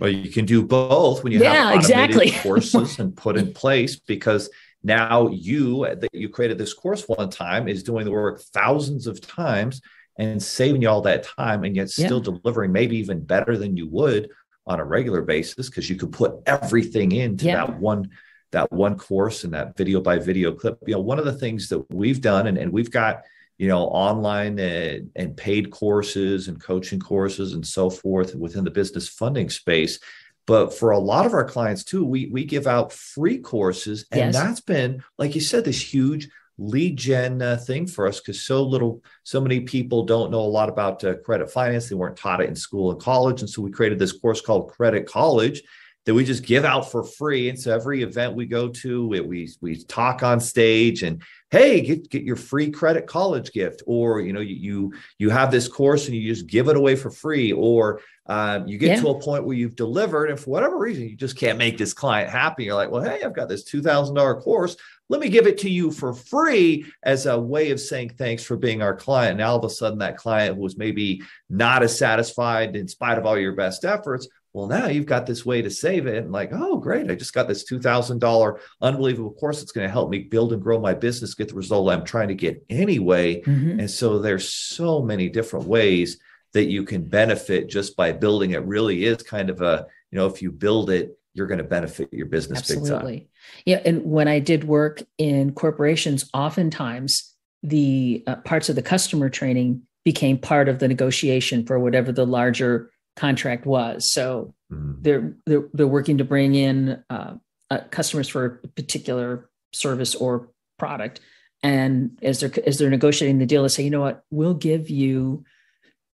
Well, 0.00 0.10
you 0.10 0.30
can 0.30 0.44
do 0.44 0.62
both 0.62 1.24
when 1.24 1.32
you 1.32 1.40
yeah, 1.40 1.70
have 1.70 1.76
exactly. 1.76 2.30
courses 2.30 2.98
and 2.98 3.16
put 3.16 3.36
in 3.36 3.52
place 3.54 3.96
because 3.96 4.48
now 4.82 5.28
you 5.28 5.86
that 5.86 6.08
you 6.12 6.28
created 6.28 6.56
this 6.56 6.72
course 6.72 7.04
one 7.08 7.30
time 7.30 7.66
is 7.68 7.82
doing 7.82 8.04
the 8.04 8.12
work 8.12 8.40
thousands 8.40 9.08
of 9.08 9.20
times 9.20 9.80
and 10.18 10.42
saving 10.42 10.82
you 10.82 10.88
all 10.88 11.00
that 11.00 11.24
time 11.24 11.64
and 11.64 11.76
yet 11.76 11.88
still 11.88 12.18
yeah. 12.18 12.32
delivering 12.42 12.72
maybe 12.72 12.96
even 12.96 13.24
better 13.24 13.56
than 13.56 13.76
you 13.76 13.88
would 13.88 14.28
on 14.66 14.80
a 14.80 14.84
regular 14.84 15.22
basis 15.22 15.70
because 15.70 15.88
you 15.88 15.96
could 15.96 16.12
put 16.12 16.34
everything 16.46 17.12
into 17.12 17.46
yeah. 17.46 17.56
that 17.56 17.78
one 17.78 18.10
that 18.50 18.70
one 18.72 18.96
course 18.96 19.44
and 19.44 19.54
that 19.54 19.76
video 19.76 20.00
by 20.00 20.18
video 20.18 20.52
clip 20.52 20.78
you 20.86 20.94
know 20.94 21.00
one 21.00 21.18
of 21.18 21.24
the 21.24 21.32
things 21.32 21.68
that 21.68 21.78
we've 21.90 22.20
done 22.20 22.46
and, 22.46 22.58
and 22.58 22.72
we've 22.72 22.90
got 22.90 23.22
you 23.58 23.66
know, 23.66 23.86
online 23.86 24.58
and, 24.58 25.10
and 25.16 25.36
paid 25.36 25.70
courses 25.70 26.46
and 26.48 26.62
coaching 26.62 27.00
courses 27.00 27.52
and 27.52 27.66
so 27.66 27.90
forth 27.90 28.34
within 28.34 28.64
the 28.64 28.70
business 28.70 29.08
funding 29.08 29.50
space. 29.50 29.98
But 30.46 30.72
for 30.72 30.92
a 30.92 30.98
lot 30.98 31.26
of 31.26 31.34
our 31.34 31.44
clients 31.44 31.84
too, 31.84 32.06
we 32.06 32.30
we 32.32 32.44
give 32.44 32.66
out 32.66 32.90
free 32.90 33.38
courses, 33.38 34.06
and 34.10 34.32
yes. 34.32 34.34
that's 34.34 34.60
been, 34.60 35.04
like 35.18 35.34
you 35.34 35.42
said, 35.42 35.64
this 35.64 35.92
huge 35.92 36.28
lead 36.58 36.96
gen 36.96 37.40
uh, 37.40 37.56
thing 37.56 37.86
for 37.86 38.06
us 38.06 38.20
because 38.20 38.42
so 38.42 38.62
little, 38.62 39.02
so 39.22 39.40
many 39.40 39.60
people 39.60 40.04
don't 40.04 40.30
know 40.30 40.40
a 40.40 40.42
lot 40.42 40.68
about 40.68 41.02
uh, 41.04 41.14
credit 41.18 41.50
finance. 41.50 41.88
They 41.88 41.94
weren't 41.94 42.16
taught 42.16 42.40
it 42.40 42.48
in 42.48 42.56
school 42.56 42.90
and 42.90 43.00
college, 43.00 43.40
and 43.40 43.48
so 43.48 43.62
we 43.62 43.70
created 43.70 43.98
this 43.98 44.12
course 44.12 44.40
called 44.40 44.70
Credit 44.70 45.06
College 45.06 45.62
that 46.04 46.14
we 46.14 46.24
just 46.24 46.42
give 46.42 46.64
out 46.64 46.90
for 46.90 47.04
free. 47.04 47.50
And 47.50 47.60
so 47.60 47.74
every 47.74 48.02
event 48.02 48.34
we 48.34 48.46
go 48.46 48.68
to, 48.68 49.06
we 49.08 49.20
we, 49.20 49.50
we 49.60 49.84
talk 49.84 50.22
on 50.22 50.40
stage 50.40 51.02
and 51.02 51.22
hey 51.50 51.80
get, 51.80 52.10
get 52.10 52.22
your 52.22 52.36
free 52.36 52.70
credit 52.70 53.06
college 53.06 53.52
gift 53.52 53.82
or 53.86 54.20
you 54.20 54.32
know 54.32 54.40
you 54.40 54.56
you, 54.56 54.92
you 55.18 55.30
have 55.30 55.50
this 55.50 55.68
course 55.68 56.06
and 56.06 56.16
you 56.16 56.32
just 56.32 56.46
give 56.46 56.68
it 56.68 56.76
away 56.76 56.94
for 56.94 57.10
free 57.10 57.52
or 57.52 58.00
um, 58.26 58.68
you 58.68 58.76
get 58.76 58.96
yeah. 58.96 59.00
to 59.00 59.08
a 59.08 59.20
point 59.20 59.44
where 59.44 59.56
you've 59.56 59.76
delivered 59.76 60.26
and 60.26 60.38
for 60.38 60.50
whatever 60.50 60.76
reason 60.76 61.08
you 61.08 61.16
just 61.16 61.38
can't 61.38 61.56
make 61.56 61.78
this 61.78 61.94
client 61.94 62.28
happy. 62.28 62.64
You're 62.64 62.74
like 62.74 62.90
well 62.90 63.02
hey 63.02 63.22
i've 63.22 63.34
got 63.34 63.48
this 63.48 63.64
$2000 63.70 64.42
course. 64.42 64.76
Let 65.10 65.20
me 65.20 65.30
give 65.30 65.46
it 65.46 65.56
to 65.58 65.70
you 65.70 65.90
for 65.90 66.12
free 66.12 66.84
as 67.02 67.24
a 67.24 67.38
way 67.38 67.70
of 67.70 67.80
saying 67.80 68.10
thanks 68.18 68.44
for 68.44 68.58
being 68.58 68.82
our 68.82 68.94
client. 68.94 69.38
Now 69.38 69.52
all 69.52 69.58
of 69.58 69.64
a 69.64 69.70
sudden 69.70 70.00
that 70.00 70.18
client 70.18 70.56
who 70.56 70.62
was 70.62 70.76
maybe 70.76 71.22
not 71.48 71.82
as 71.82 71.98
satisfied 71.98 72.76
in 72.76 72.86
spite 72.88 73.16
of 73.16 73.24
all 73.24 73.38
your 73.38 73.54
best 73.54 73.86
efforts 73.86 74.28
well, 74.58 74.66
now 74.66 74.88
you've 74.88 75.06
got 75.06 75.24
this 75.24 75.46
way 75.46 75.62
to 75.62 75.70
save 75.70 76.08
it. 76.08 76.16
And 76.16 76.32
like, 76.32 76.50
oh, 76.52 76.78
great. 76.78 77.08
I 77.08 77.14
just 77.14 77.32
got 77.32 77.46
this 77.46 77.70
$2,000 77.70 78.60
unbelievable 78.82 79.32
course 79.34 79.60
that's 79.60 79.70
going 79.70 79.86
to 79.86 79.92
help 79.92 80.10
me 80.10 80.18
build 80.18 80.52
and 80.52 80.60
grow 80.60 80.80
my 80.80 80.94
business, 80.94 81.34
get 81.34 81.46
the 81.46 81.54
result 81.54 81.88
I'm 81.90 82.04
trying 82.04 82.26
to 82.26 82.34
get 82.34 82.64
anyway. 82.68 83.40
Mm-hmm. 83.42 83.78
And 83.78 83.88
so 83.88 84.18
there's 84.18 84.48
so 84.48 85.00
many 85.00 85.28
different 85.28 85.68
ways 85.68 86.18
that 86.54 86.64
you 86.64 86.82
can 86.82 87.04
benefit 87.04 87.68
just 87.68 87.96
by 87.96 88.10
building 88.10 88.50
it. 88.50 88.64
Really 88.64 89.04
is 89.04 89.22
kind 89.22 89.48
of 89.48 89.62
a, 89.62 89.86
you 90.10 90.18
know, 90.18 90.26
if 90.26 90.42
you 90.42 90.50
build 90.50 90.90
it, 90.90 91.16
you're 91.34 91.46
going 91.46 91.58
to 91.58 91.64
benefit 91.64 92.12
your 92.12 92.26
business 92.26 92.58
Absolutely. 92.58 93.28
Yeah. 93.64 93.80
And 93.84 94.04
when 94.04 94.26
I 94.26 94.40
did 94.40 94.64
work 94.64 95.04
in 95.18 95.52
corporations, 95.52 96.28
oftentimes 96.34 97.32
the 97.62 98.24
uh, 98.26 98.36
parts 98.36 98.68
of 98.68 98.74
the 98.74 98.82
customer 98.82 99.28
training 99.28 99.82
became 100.04 100.36
part 100.36 100.68
of 100.68 100.80
the 100.80 100.88
negotiation 100.88 101.64
for 101.64 101.78
whatever 101.78 102.10
the 102.10 102.26
larger 102.26 102.90
contract 103.18 103.66
was. 103.66 104.10
So 104.12 104.54
mm-hmm. 104.72 105.02
they're, 105.02 105.36
they're, 105.44 105.68
they're 105.74 105.86
working 105.86 106.18
to 106.18 106.24
bring 106.24 106.54
in 106.54 107.02
uh, 107.10 107.34
uh, 107.70 107.80
customers 107.90 108.28
for 108.28 108.60
a 108.64 108.68
particular 108.68 109.50
service 109.72 110.14
or 110.14 110.48
product, 110.78 111.20
and 111.62 112.18
as 112.22 112.40
they're 112.40 112.52
as 112.66 112.78
they're 112.78 112.90
negotiating 112.90 113.38
the 113.38 113.46
deal, 113.46 113.62
they 113.62 113.68
say, 113.68 113.82
you 113.82 113.90
know 113.90 114.00
what, 114.00 114.22
we'll 114.30 114.54
give 114.54 114.88
you 114.88 115.44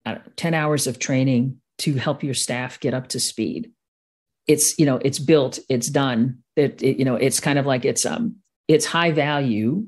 know, 0.06 0.20
ten 0.36 0.54
hours 0.54 0.86
of 0.86 1.00
training 1.00 1.60
to 1.80 1.94
help 1.96 2.24
your 2.24 2.34
staff 2.34 2.80
get 2.80 2.94
up 2.94 3.08
to 3.08 3.20
speed. 3.20 3.72
It's 4.48 4.78
you 4.78 4.86
know 4.86 4.98
it's 4.98 5.20
built, 5.20 5.60
it's 5.70 5.90
done. 5.90 6.40
It, 6.56 6.82
it 6.84 7.00
you 7.00 7.06
know 7.06 7.16
it's 7.16 7.40
kind 7.40 7.58
of 7.58 7.66
like 7.66 7.86
it's 7.86 8.06
um 8.06 8.36
it's 8.68 8.86
high 8.86 9.12
value, 9.12 9.88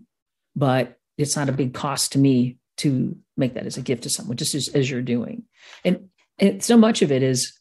but 0.55 0.97
it's 1.17 1.35
not 1.35 1.49
a 1.49 1.53
big 1.53 1.73
cost 1.73 2.13
to 2.13 2.19
me 2.19 2.57
to 2.77 3.15
make 3.37 3.53
that 3.53 3.65
as 3.65 3.77
a 3.77 3.81
gift 3.81 4.03
to 4.03 4.09
someone, 4.09 4.37
just 4.37 4.55
as, 4.55 4.69
as 4.69 4.89
you're 4.89 5.01
doing. 5.01 5.43
And 5.85 6.09
and 6.41 6.63
so 6.63 6.75
much 6.75 7.01
of 7.01 7.11
it 7.11 7.23
is 7.23 7.57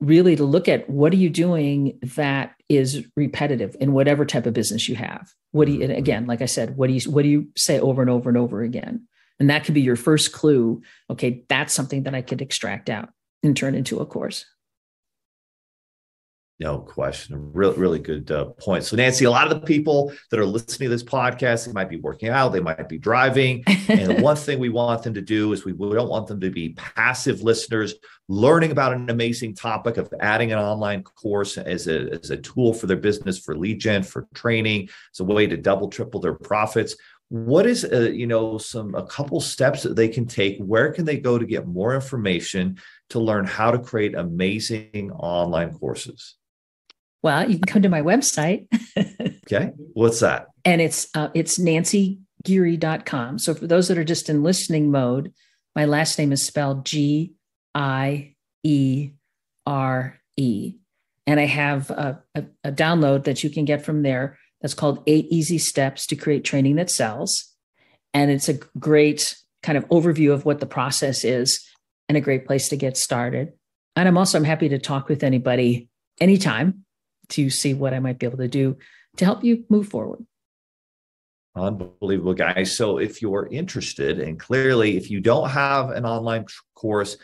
really 0.00 0.36
to 0.36 0.44
look 0.44 0.68
at 0.68 0.88
what 0.90 1.12
are 1.12 1.16
you 1.16 1.30
doing 1.30 1.98
that 2.16 2.54
is 2.68 3.06
repetitive 3.16 3.76
in 3.80 3.92
whatever 3.92 4.26
type 4.26 4.46
of 4.46 4.52
business 4.52 4.88
you 4.88 4.96
have. 4.96 5.32
What 5.52 5.66
do 5.66 5.72
you 5.72 5.82
and 5.82 5.90
mm-hmm. 5.90 5.98
again 5.98 6.26
like 6.26 6.42
i 6.42 6.46
said 6.46 6.76
what 6.76 6.88
do 6.88 6.94
you 6.94 7.10
what 7.10 7.22
do 7.22 7.28
you 7.28 7.48
say 7.56 7.78
over 7.78 8.02
and 8.02 8.10
over 8.10 8.28
and 8.28 8.38
over 8.38 8.62
again? 8.62 9.06
And 9.40 9.50
that 9.50 9.64
could 9.64 9.74
be 9.74 9.80
your 9.80 9.96
first 9.96 10.32
clue 10.32 10.82
okay 11.10 11.44
that's 11.48 11.74
something 11.74 12.04
that 12.04 12.14
i 12.14 12.22
could 12.22 12.40
extract 12.40 12.88
out 12.88 13.10
and 13.42 13.56
turn 13.56 13.74
into 13.74 13.98
a 13.98 14.06
course 14.06 14.44
no 16.60 16.78
question. 16.78 17.52
Really, 17.52 17.76
really 17.76 17.98
good 17.98 18.30
uh, 18.30 18.44
point. 18.44 18.84
So, 18.84 18.96
Nancy, 18.96 19.24
a 19.24 19.30
lot 19.30 19.50
of 19.50 19.60
the 19.60 19.66
people 19.66 20.12
that 20.30 20.38
are 20.38 20.46
listening 20.46 20.88
to 20.88 20.94
this 20.94 21.02
podcast, 21.02 21.66
they 21.66 21.72
might 21.72 21.90
be 21.90 21.96
working 21.96 22.28
out, 22.28 22.50
they 22.50 22.60
might 22.60 22.88
be 22.88 22.98
driving. 22.98 23.64
and 23.88 24.10
the 24.10 24.14
one 24.22 24.36
thing 24.36 24.58
we 24.58 24.68
want 24.68 25.02
them 25.02 25.14
to 25.14 25.20
do 25.22 25.52
is 25.52 25.64
we 25.64 25.72
don't 25.72 26.08
want 26.08 26.28
them 26.28 26.40
to 26.40 26.50
be 26.50 26.74
passive 26.74 27.42
listeners, 27.42 27.94
learning 28.28 28.70
about 28.70 28.92
an 28.92 29.10
amazing 29.10 29.54
topic 29.54 29.96
of 29.96 30.12
adding 30.20 30.52
an 30.52 30.58
online 30.58 31.02
course 31.02 31.58
as 31.58 31.88
a, 31.88 32.10
as 32.12 32.30
a 32.30 32.36
tool 32.36 32.72
for 32.72 32.86
their 32.86 32.96
business, 32.96 33.38
for 33.38 33.56
lead 33.56 33.80
gen, 33.80 34.04
for 34.04 34.28
training. 34.32 34.88
It's 35.10 35.20
a 35.20 35.24
way 35.24 35.48
to 35.48 35.56
double, 35.56 35.88
triple 35.88 36.20
their 36.20 36.34
profits 36.34 36.94
what 37.28 37.64
is 37.64 37.82
uh, 37.90 38.10
you 38.10 38.26
know 38.26 38.58
some 38.58 38.94
a 38.94 39.06
couple 39.06 39.40
steps 39.40 39.82
that 39.82 39.96
they 39.96 40.06
can 40.06 40.26
take 40.26 40.58
where 40.58 40.92
can 40.92 41.06
they 41.06 41.16
go 41.16 41.38
to 41.38 41.46
get 41.46 41.66
more 41.66 41.94
information 41.94 42.78
to 43.08 43.18
learn 43.18 43.46
how 43.46 43.70
to 43.70 43.78
create 43.78 44.14
amazing 44.14 45.10
online 45.12 45.72
courses 45.72 46.36
well 47.22 47.48
you 47.48 47.58
can 47.58 47.66
come 47.66 47.82
to 47.82 47.88
my 47.88 48.02
website. 48.02 48.66
Okay. 49.52 49.72
What's 49.92 50.20
that? 50.20 50.46
And 50.64 50.80
it's 50.80 51.08
uh, 51.14 51.28
it's 51.34 51.58
nancygiere.com 51.58 53.38
so 53.38 53.54
for 53.54 53.66
those 53.66 53.88
that 53.88 53.98
are 53.98 54.04
just 54.04 54.30
in 54.30 54.42
listening 54.42 54.90
mode 54.90 55.34
my 55.74 55.84
last 55.84 56.16
name 56.18 56.32
is 56.32 56.46
spelled 56.46 56.86
g 56.86 57.34
i 57.74 58.34
e 58.62 59.10
r 59.66 60.20
e. 60.36 60.74
And 61.26 61.40
i 61.40 61.46
have 61.46 61.90
a, 61.90 62.22
a, 62.34 62.44
a 62.64 62.72
download 62.72 63.24
that 63.24 63.42
you 63.44 63.50
can 63.50 63.64
get 63.64 63.84
from 63.84 64.02
there 64.02 64.38
that's 64.62 64.74
called 64.74 65.02
Eight 65.06 65.26
Easy 65.30 65.58
Steps 65.58 66.06
to 66.06 66.16
Create 66.16 66.44
Training 66.44 66.76
That 66.76 66.88
Sells. 66.88 67.52
And 68.14 68.30
it's 68.30 68.48
a 68.48 68.60
great 68.78 69.36
kind 69.62 69.76
of 69.76 69.86
overview 69.88 70.32
of 70.32 70.44
what 70.44 70.60
the 70.60 70.66
process 70.66 71.24
is 71.24 71.68
and 72.08 72.16
a 72.16 72.20
great 72.20 72.46
place 72.46 72.68
to 72.68 72.76
get 72.76 72.96
started. 72.96 73.52
And 73.96 74.08
I'm 74.08 74.16
also 74.16 74.38
I'm 74.38 74.44
happy 74.44 74.68
to 74.70 74.78
talk 74.78 75.08
with 75.08 75.22
anybody 75.22 75.88
anytime 76.20 76.84
to 77.32 77.50
see 77.50 77.74
what 77.74 77.94
I 77.94 78.00
might 78.00 78.18
be 78.18 78.26
able 78.26 78.38
to 78.38 78.48
do 78.48 78.78
to 79.16 79.24
help 79.24 79.44
you 79.44 79.64
move 79.68 79.88
forward. 79.88 80.24
Unbelievable, 81.54 82.32
guys. 82.32 82.76
So 82.76 82.98
if 82.98 83.20
you're 83.20 83.46
interested, 83.50 84.20
and 84.20 84.40
clearly, 84.40 84.96
if 84.96 85.10
you 85.10 85.20
don't 85.20 85.50
have 85.50 85.90
an 85.90 86.06
online 86.06 86.46
course 86.74 87.18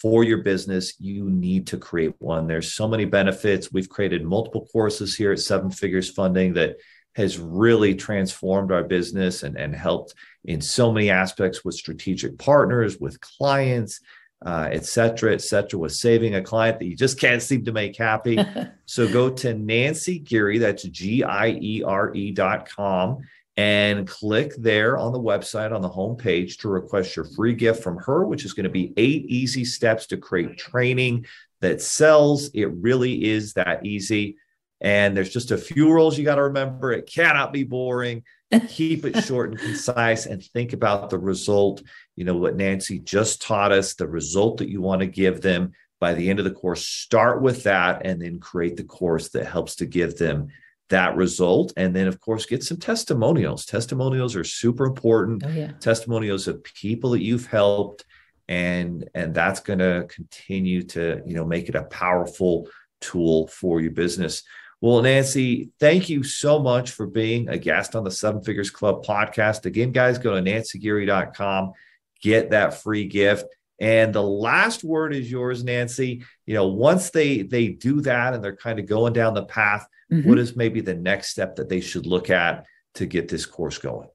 for 0.00 0.24
your 0.24 0.38
business, 0.38 0.94
you 0.98 1.28
need 1.28 1.66
to 1.68 1.76
create 1.76 2.14
one. 2.18 2.46
There's 2.46 2.72
so 2.72 2.88
many 2.88 3.04
benefits. 3.04 3.72
We've 3.72 3.88
created 3.88 4.24
multiple 4.24 4.66
courses 4.72 5.14
here 5.14 5.32
at 5.32 5.38
Seven 5.40 5.70
Figures 5.70 6.10
Funding 6.10 6.54
that 6.54 6.76
has 7.14 7.38
really 7.38 7.94
transformed 7.94 8.72
our 8.72 8.84
business 8.84 9.42
and, 9.42 9.56
and 9.56 9.74
helped 9.74 10.14
in 10.44 10.60
so 10.60 10.90
many 10.90 11.10
aspects 11.10 11.64
with 11.64 11.74
strategic 11.74 12.38
partners, 12.38 12.98
with 12.98 13.20
clients, 13.20 14.00
uh, 14.44 14.68
et 14.70 14.84
cetera, 14.84 15.32
et 15.32 15.40
cetera, 15.40 15.78
with 15.78 15.92
saving 15.92 16.34
a 16.34 16.42
client 16.42 16.78
that 16.78 16.86
you 16.86 16.96
just 16.96 17.18
can't 17.18 17.42
seem 17.42 17.64
to 17.64 17.72
make 17.72 17.96
happy. 17.96 18.38
so 18.86 19.10
go 19.10 19.30
to 19.30 19.54
Nancy 19.54 20.20
Giere, 20.20 20.60
that's 20.60 20.82
G 20.84 21.22
I 21.22 21.48
E 21.60 21.82
R 21.82 22.14
E 22.14 22.30
dot 22.30 22.68
com, 22.68 23.18
and 23.56 24.06
click 24.06 24.54
there 24.56 24.98
on 24.98 25.12
the 25.12 25.20
website 25.20 25.74
on 25.74 25.80
the 25.80 25.88
homepage 25.88 26.58
to 26.58 26.68
request 26.68 27.16
your 27.16 27.24
free 27.24 27.54
gift 27.54 27.82
from 27.82 27.96
her, 27.98 28.26
which 28.26 28.44
is 28.44 28.52
going 28.52 28.64
to 28.64 28.70
be 28.70 28.92
eight 28.96 29.24
easy 29.26 29.64
steps 29.64 30.06
to 30.08 30.16
create 30.16 30.58
training 30.58 31.24
that 31.60 31.80
sells. 31.80 32.50
It 32.52 32.66
really 32.66 33.24
is 33.24 33.54
that 33.54 33.86
easy. 33.86 34.36
And 34.80 35.16
there's 35.16 35.30
just 35.30 35.50
a 35.50 35.56
few 35.56 35.90
rules 35.90 36.18
you 36.18 36.24
got 36.24 36.34
to 36.34 36.42
remember. 36.42 36.92
It 36.92 37.10
cannot 37.10 37.52
be 37.52 37.64
boring. 37.64 38.24
Keep 38.68 39.04
it 39.06 39.24
short 39.24 39.50
and 39.50 39.58
concise 39.58 40.26
and 40.26 40.42
think 40.42 40.72
about 40.72 41.10
the 41.10 41.18
result. 41.18 41.82
You 42.16 42.24
know, 42.24 42.36
what 42.36 42.56
Nancy 42.56 42.98
just 42.98 43.42
taught 43.42 43.72
us, 43.72 43.94
the 43.94 44.06
result 44.06 44.58
that 44.58 44.68
you 44.68 44.80
want 44.80 45.00
to 45.00 45.06
give 45.06 45.40
them 45.40 45.72
by 46.00 46.14
the 46.14 46.28
end 46.30 46.38
of 46.38 46.44
the 46.44 46.50
course. 46.50 46.86
Start 46.86 47.42
with 47.42 47.64
that 47.64 48.04
and 48.04 48.20
then 48.20 48.38
create 48.38 48.76
the 48.76 48.84
course 48.84 49.30
that 49.30 49.46
helps 49.46 49.76
to 49.76 49.86
give 49.86 50.18
them 50.18 50.48
that 50.90 51.16
result 51.16 51.72
and 51.76 51.96
then 51.96 52.06
of 52.06 52.20
course 52.20 52.44
get 52.44 52.62
some 52.62 52.76
testimonials 52.76 53.64
testimonials 53.64 54.36
are 54.36 54.44
super 54.44 54.84
important 54.84 55.42
oh, 55.44 55.48
yeah. 55.48 55.72
testimonials 55.80 56.46
of 56.46 56.62
people 56.62 57.10
that 57.10 57.22
you've 57.22 57.46
helped 57.46 58.04
and 58.48 59.08
and 59.14 59.34
that's 59.34 59.60
going 59.60 59.78
to 59.78 60.06
continue 60.08 60.82
to 60.82 61.22
you 61.24 61.34
know 61.34 61.44
make 61.44 61.68
it 61.68 61.74
a 61.74 61.84
powerful 61.84 62.68
tool 63.00 63.46
for 63.48 63.80
your 63.80 63.92
business 63.92 64.42
well 64.80 65.02
nancy 65.02 65.70
thank 65.80 66.08
you 66.08 66.22
so 66.22 66.58
much 66.58 66.90
for 66.90 67.06
being 67.06 67.48
a 67.48 67.58
guest 67.58 67.94
on 67.94 68.04
the 68.04 68.10
seven 68.10 68.42
figures 68.42 68.70
club 68.70 69.04
podcast 69.04 69.66
again 69.66 69.92
guys 69.92 70.18
go 70.18 70.34
to 70.34 70.42
nancygiere.com 70.42 71.72
get 72.20 72.50
that 72.50 72.82
free 72.82 73.06
gift 73.06 73.46
and 73.80 74.14
the 74.14 74.22
last 74.22 74.84
word 74.84 75.14
is 75.14 75.30
yours 75.30 75.64
nancy 75.64 76.22
you 76.46 76.54
know 76.54 76.68
once 76.68 77.10
they 77.10 77.42
they 77.42 77.68
do 77.68 78.00
that 78.00 78.34
and 78.34 78.42
they're 78.42 78.56
kind 78.56 78.78
of 78.78 78.86
going 78.86 79.12
down 79.12 79.34
the 79.34 79.44
path 79.44 79.86
Mm-hmm. 80.12 80.28
What 80.28 80.38
is 80.38 80.56
maybe 80.56 80.80
the 80.80 80.94
next 80.94 81.30
step 81.30 81.56
that 81.56 81.68
they 81.68 81.80
should 81.80 82.06
look 82.06 82.30
at 82.30 82.66
to 82.94 83.06
get 83.06 83.28
this 83.28 83.46
course 83.46 83.78
going? 83.78 84.08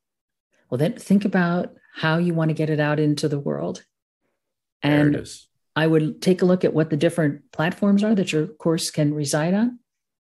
Well, 0.70 0.78
then 0.78 0.94
think 0.94 1.26
about 1.26 1.74
how 1.96 2.18
you 2.18 2.34
want 2.34 2.50
to 2.50 2.54
get 2.54 2.70
it 2.70 2.80
out 2.80 3.00
into 3.00 3.28
the 3.28 3.40
world. 3.40 3.84
And 4.82 5.28
I 5.76 5.88
would 5.88 6.22
take 6.22 6.42
a 6.42 6.46
look 6.46 6.64
at 6.64 6.74
what 6.74 6.90
the 6.90 6.98
different 6.98 7.52
platforms 7.52 8.04
are 8.04 8.16
that 8.16 8.32
your 8.32 8.48
course 8.48 8.92
can 8.92 9.14
reside 9.14 9.54
on, 9.54 9.80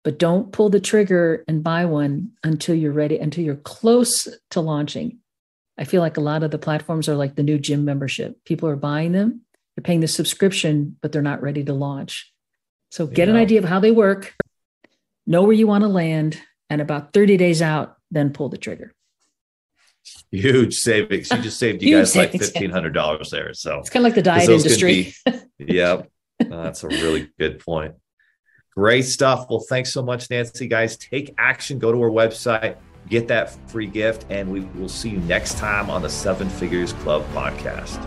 but 0.09 0.19
don't 0.19 0.53
pull 0.53 0.71
the 0.71 0.81
trigger 0.81 1.45
and 1.47 1.63
buy 1.63 1.85
one 1.85 2.31
until 2.43 2.75
you're 2.75 2.95
ready, 2.95 3.19
until 3.19 3.45
you're 3.45 3.57
close 3.57 4.27
to 4.49 4.59
launching. 4.59 5.19
I 5.77 5.85
feel 5.85 6.01
like 6.01 6.17
a 6.17 6.23
lot 6.23 6.43
of 6.43 6.51
the 6.51 6.57
platforms 6.57 7.11
are 7.11 7.15
like 7.15 7.37
the 7.37 7.43
new 7.43 7.59
gym 7.59 7.85
membership. 7.85 8.43
People 8.47 8.71
are 8.71 8.77
buying 8.77 9.13
them, 9.13 9.43
they're 9.77 9.83
paying 9.83 10.01
the 10.01 10.09
subscription, 10.09 10.97
but 11.03 11.13
they're 11.13 11.21
not 11.21 11.43
ready 11.43 11.63
to 11.63 11.75
launch. 11.75 12.33
So 12.91 13.07
get 13.07 13.29
yeah. 13.29 13.35
an 13.35 13.39
idea 13.39 13.59
of 13.59 13.67
how 13.67 13.81
they 13.81 13.91
work, 13.91 14.35
know 15.27 15.43
where 15.43 15.53
you 15.53 15.67
want 15.67 15.85
to 15.85 15.89
land, 15.89 16.41
and 16.71 16.81
about 16.81 17.13
30 17.13 17.37
days 17.37 17.61
out, 17.61 17.99
then 18.11 18.33
pull 18.33 18.49
the 18.49 18.57
trigger. 18.57 18.95
Huge 20.31 20.73
savings. 20.73 21.31
You 21.31 21.43
just 21.43 21.59
saved 21.59 21.83
you 21.83 21.99
guys 21.99 22.17
like 22.17 22.33
fifteen 22.33 22.71
hundred 22.71 22.95
dollars 22.95 23.29
there. 23.29 23.53
So 23.53 23.81
it's 23.81 23.91
kind 23.91 24.01
of 24.01 24.05
like 24.05 24.15
the 24.15 24.23
diet 24.23 24.49
industry. 24.49 25.13
Be, 25.27 25.43
yep, 25.59 26.11
that's 26.39 26.83
a 26.83 26.89
really 26.89 27.29
good 27.39 27.59
point. 27.59 27.95
Great 28.79 29.07
stuff. 29.07 29.51
Well, 29.51 29.59
thanks 29.59 29.93
so 29.93 30.03
much, 30.03 30.31
Nancy. 30.31 30.69
Guys, 30.69 30.97
take 30.97 31.35
action. 31.37 31.81
Go 31.81 31.91
to 31.91 32.01
our 32.01 32.11
website, 32.11 32.77
get 33.09 33.27
that 33.27 33.51
free 33.69 33.89
gift, 33.89 34.25
and 34.31 34.49
we 34.49 34.61
will 34.81 34.89
see 34.89 35.09
you 35.09 35.19
next 35.19 35.59
time 35.59 35.91
on 35.91 36.01
the 36.01 36.09
Seven 36.09 36.49
Figures 36.49 36.93
Club 36.93 37.27
podcast. 37.33 37.99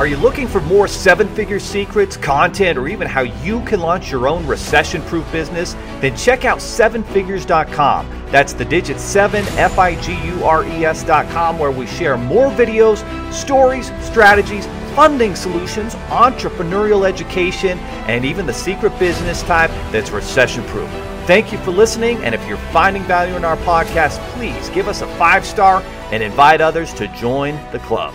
Are 0.00 0.08
you 0.08 0.16
looking 0.16 0.48
for 0.48 0.60
more 0.62 0.88
seven 0.88 1.28
figure 1.28 1.60
secrets, 1.60 2.16
content, 2.16 2.76
or 2.76 2.88
even 2.88 3.06
how 3.06 3.20
you 3.20 3.60
can 3.66 3.78
launch 3.78 4.10
your 4.10 4.26
own 4.26 4.44
recession 4.48 5.00
proof 5.02 5.30
business? 5.30 5.74
Then 6.00 6.16
check 6.16 6.44
out 6.44 6.58
sevenfigures.com. 6.58 8.22
That's 8.32 8.52
the 8.52 8.64
digit 8.64 8.98
7 8.98 9.44
F 9.44 9.78
I 9.78 9.94
G 10.00 10.12
U 10.26 10.42
R 10.42 10.64
E 10.64 10.84
S.com, 10.84 11.60
where 11.60 11.70
we 11.70 11.86
share 11.86 12.16
more 12.16 12.50
videos, 12.50 12.98
stories, 13.32 13.92
strategies, 14.04 14.66
funding 14.94 15.34
solutions, 15.34 15.94
entrepreneurial 16.08 17.06
education, 17.06 17.78
and 18.08 18.24
even 18.24 18.46
the 18.46 18.54
secret 18.54 18.96
business 18.98 19.42
type 19.42 19.70
that's 19.90 20.10
recession 20.10 20.64
proof. 20.64 20.90
Thank 21.26 21.52
you 21.52 21.58
for 21.58 21.70
listening, 21.70 22.18
and 22.18 22.34
if 22.34 22.46
you're 22.46 22.58
finding 22.72 23.02
value 23.04 23.34
in 23.34 23.44
our 23.44 23.56
podcast, 23.58 24.18
please 24.34 24.68
give 24.70 24.88
us 24.88 25.00
a 25.00 25.06
five 25.16 25.44
star 25.44 25.82
and 26.12 26.22
invite 26.22 26.60
others 26.60 26.92
to 26.94 27.08
join 27.16 27.54
the 27.72 27.78
club. 27.80 28.14